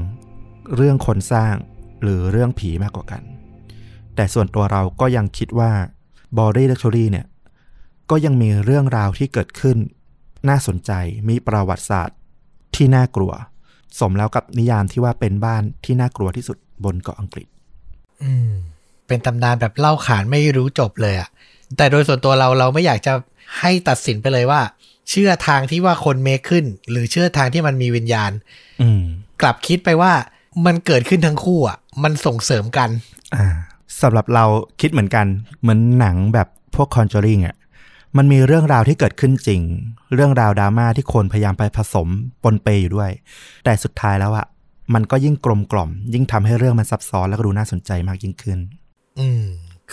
[0.76, 1.56] เรื่องคนสร้าง
[2.02, 3.22] หรือเรื่องผีมากกว่ากัน
[4.16, 5.72] แต่ส่วนตัวเราก็ยังคิดว่า
[6.38, 7.26] บอรี่และทอรี่เนี่ย
[8.10, 9.78] ก็ยังมีเรื่องราวที่เกิดขึ้น
[10.50, 10.92] น่าสนใจ
[11.30, 12.18] มีประวัติศาสตร์
[12.76, 13.34] ที่น่ากลัว
[14.00, 17.48] สมแล้วกับนิยามที่ว่าเป็นบ้านที่น่ากลัวที่สุดบนเกาะอังกฤษ
[18.24, 18.52] อืม
[19.08, 21.30] เป็นตำนานแบบเล่าขานไม่รู้จบเลยอะ
[21.78, 23.14] แต่โดยส่วนตัวเราเราไม่อยากจะ
[23.60, 24.62] ให้ตัดสินไปเลยว่า
[25.10, 28.32] เชื่อทางที่ว่าคนเมคขึ้น หรือเชื่อทางที่มันมีวิญญาณ
[28.82, 29.04] อืม
[29.42, 30.14] กลับคิดไปว่า
[30.66, 32.90] มันเกิดขึ้นทั้งคู่อะ มันส่งเสริมกัน
[33.36, 33.46] อ่า
[34.02, 34.46] สำหรับเรา
[34.82, 35.26] คิดเหมือนกัน
[35.62, 37.56] เหมือนหนังแบบพวก Conjuring อะ
[38.18, 39.62] มันมีเรื่องราวที่เกิดขึ้นจริง
[40.14, 42.08] เรื่องราวดราม่าที่คนพยายามไปผสม
[42.44, 43.12] ปนเปอยู่ด้วย
[43.64, 44.46] แต่สุดท้ายแล้วอะ
[44.94, 48.60] มันก็ยิ่งกลมกล่อม ยิ่งทำให้เรื่องมันซับซ้อนแล้วก็ดูน่าสนใจมากยิ่งขึ้น
[49.20, 49.44] อืม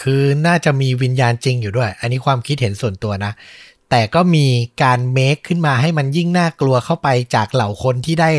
[0.00, 3.32] คือน่าจะมีวิญญาณจริงอยู่ด้วย อันนี้ความคิดเห็นส่วนตัวนะ
[3.90, 4.46] แต่ก็มี
[4.82, 8.30] การเมคขึ้นมาให้มันยิ่งน่ากลัวเข้าไปจากเหล่าคนที่ได้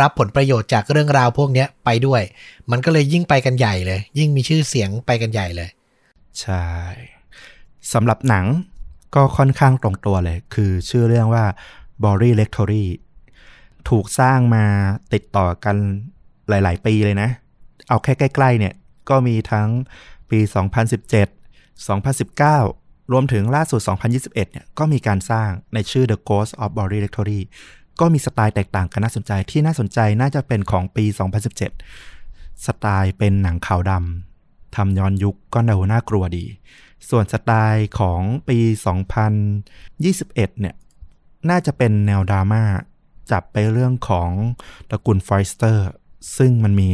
[0.00, 2.22] รับผลประโยชน์จากเรื่องราวพวกนี้ไปด้วย
[2.70, 5.68] มันก็เลยยิ่งไปกันใหญ่เลย ยิ่งมีชื่อเสียงไปกันใหญ่เลย
[6.40, 6.66] ใช่
[7.92, 8.46] สำหรับหนัง
[9.14, 11.44] ก็ค่อนข้างตรงตัวเลย คือชื่อเรื่องว่า
[12.02, 12.84] b o r y Lectory
[13.88, 14.64] ถูกสร้างมา
[15.12, 15.76] ติดต่อกัน
[16.48, 17.30] หลาย ๆ ปีเลยนะ
[17.88, 18.74] เอาแค่ใกล้ ๆ เนี่ย
[19.08, 19.68] ก็มีทั้ง
[20.30, 20.40] ปี
[21.14, 27.40] 2017 2019 รวมถึงล่าสุด 2021 เนี่ยก็มีการสร้างในชื่อ The Ghost of b o r y Lectory
[28.00, 31.04] ก็มีสไตล์แตกต่างกันน่าสนใจที่น่าสนใจน่าจะเป็นของปี
[31.84, 36.44] 2017 สไตล์เป็นหนังขาวดำทำย้อนยุคก็ดูน่ากลัวดี
[37.08, 38.58] ส่วนสไตล์ของปี
[39.40, 40.74] 2021 เนี่ย
[41.50, 42.62] น่าจะเป็นแนวดราม่า
[43.30, 44.30] จับไปเรื่องของ
[44.90, 45.86] ตระกูลฟอยสเตอร์
[46.36, 46.88] ซึ่งมันมี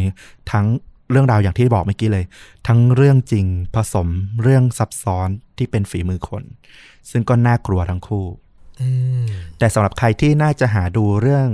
[0.50, 0.66] ทั้ง
[1.12, 2.24] เรื่องราวอย่างที่บอกเมื่อกี้เลย
[2.66, 4.08] ทั้งเรื่องจริงผสม
[4.42, 6.42] เรื่องซับซ้อนที่เป็นฝีมือคน
[7.10, 8.26] ซึ่งก็น่ากลัวทั้งคู่
[8.80, 8.88] อื
[9.24, 9.26] ม
[9.58, 11.46] แต่สำหรับใครที่น่าจะหาดูเรื่อง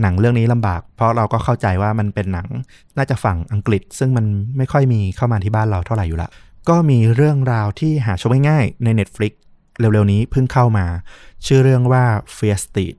[0.00, 2.48] หนังเรื่องนี้ลำบาก เพราะเราก็เข้าใจว่ามันเป็นหนัง
[2.96, 4.26] น่าจะฝั่งอังกฤษ ซึ่งมัน
[4.56, 6.30] ไม่ค่อยมีเข้ามาที่บ้านเราเท่าไหร่อยู่ละ
[6.68, 9.32] ก็มีเรื่องราวที่หาชมง่ายๆใน Netflix
[9.78, 10.86] เร็วๆนี้เพิ่งเข้ามา
[11.46, 12.04] ชื่อเรื่องว่า
[12.36, 12.96] Fear Street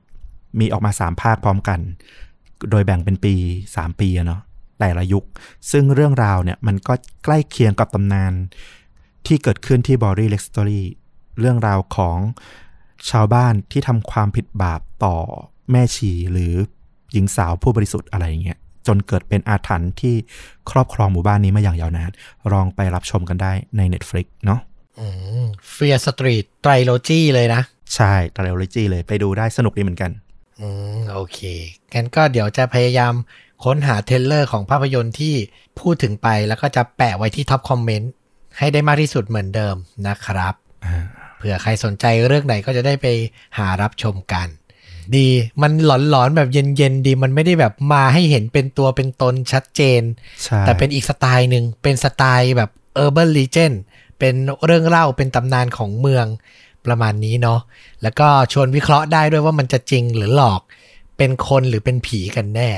[0.60, 1.80] มีออกมา 3 ภาคพร้อมกัน
[2.70, 3.34] โดยแบ่งเป็นปี
[3.68, 4.40] 3 ปีอะเนาะ
[4.78, 5.24] แต่ละยุค
[5.70, 6.94] ซึ่งเรื่องราวเนี่ยมันก็
[7.24, 8.32] ใกล้เคียงกับตำนาน
[9.26, 10.84] ที่เกิดขึ้นที่บอรี่เล็กสตอรี่
[11.40, 12.18] เรื่องราวของ
[13.10, 15.16] ชาวบ้านที่ทำความผิดบาปต่อ
[15.70, 16.54] แม่ชีหรือ
[17.12, 20.14] หญิงสาวผู้บริสุทธิ์อะไรอย่างเงี้ยจนเกิดเป็นอาถรรพ์ที่
[20.70, 22.10] ครอบครองหมู่บ้านนี้มาอย่างยาวนาน
[22.52, 24.60] ลองไปรับชมกันได้ใน Netflix เนาะ
[25.70, 27.62] Fear Street trilogy เลยนะ
[27.94, 30.10] ใช่ trilogy เลยไปดูได้สนุกดีเหมือนกัน
[30.60, 31.38] อืมโอเค
[31.94, 33.14] งั้นก็เดี๋ยวจะพยายาม
[33.64, 35.34] ค้นหา trailer ของภาพยนตร์ที่
[35.80, 38.10] พูดถึงไปแล้วก็จะแปะไว้ที่ top comment
[38.58, 39.76] ให้ได้มากที่สุดเหมือนเดิม
[40.08, 41.04] นะครับอ่า
[41.36, 43.06] เผื่อใครสนใจเรื่องไหนก็จะได้ไป
[43.58, 44.48] หารับชมกัน
[45.16, 45.28] ดี
[45.62, 50.02] มันหลอนๆแบบเย็นๆดีมันไม่ได้แบบมาให้เห็นเป็นตัวเป็นตนชัดเจน
[50.42, 52.70] ใช่แต่เป็นอีกสไตล์หนึ่งเป็นสไตล์แบบ
[53.04, 53.76] Urban Legend
[54.18, 54.34] เป็น
[54.64, 56.26] เรื่องเล่าเป็นตำนานของเมือง
[56.86, 57.60] ประมาณนี้เนาะ
[58.02, 60.60] แล้วก็ชวนวิเคราะห์ได้ด้วยว่ามันจะจริงหรือหลอก
[61.16, 62.70] เป็นคนหรือเป็นผีกันแน่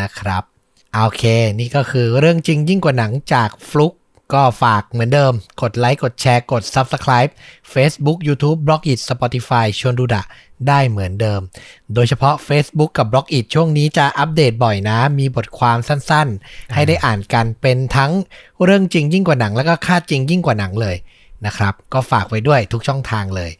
[0.00, 0.42] นะครับ
[0.94, 1.22] โอเค
[1.60, 3.94] นี่ก็คือเรื่องจริงยิ่งกว่าหนังจากฟลุก
[4.34, 7.30] ก็ฝากเหมือนเดิม กดไลค์ กดแชร์ กด Subscribe
[7.72, 10.22] Facebook YouTube b l o g i t Spotify ชวนดูดะ
[10.68, 11.40] ได้เหมือนเดิม
[11.94, 18.12] โดยเฉพาะ Facebook กับ b l o g i t ช่วงนี้จะอัปเดตบ่อยนะ มีบทความสั้นๆ ให้ได้อ่านกันเป็นทั้ง
[18.64, 20.96] เรื่องจริงยิ่งกว่าหนัง แล้วก็ค่าจริงยิ่งกว่าหนังเลย
[21.46, 23.50] นะครับ ก็ฝากไว้ด้วยทุกช่องทางเลย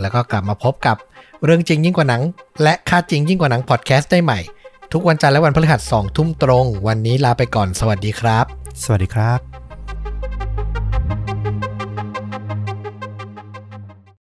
[0.00, 0.96] แล้วก็กลับมาพบกับ
[1.44, 2.22] เรื่องจริงยิ่งกว่าหนัง
[2.62, 4.40] และค่าจริงยิ่งกว่าหนังพอดแคสต์ได้ใหม่
[4.92, 8.44] ทุกวันจันทร์และวันพฤหัสสองทุ่มตรง วันนี้ลาไปก่อนสวัสดีครับ
[8.82, 9.55] สวัสดีครับ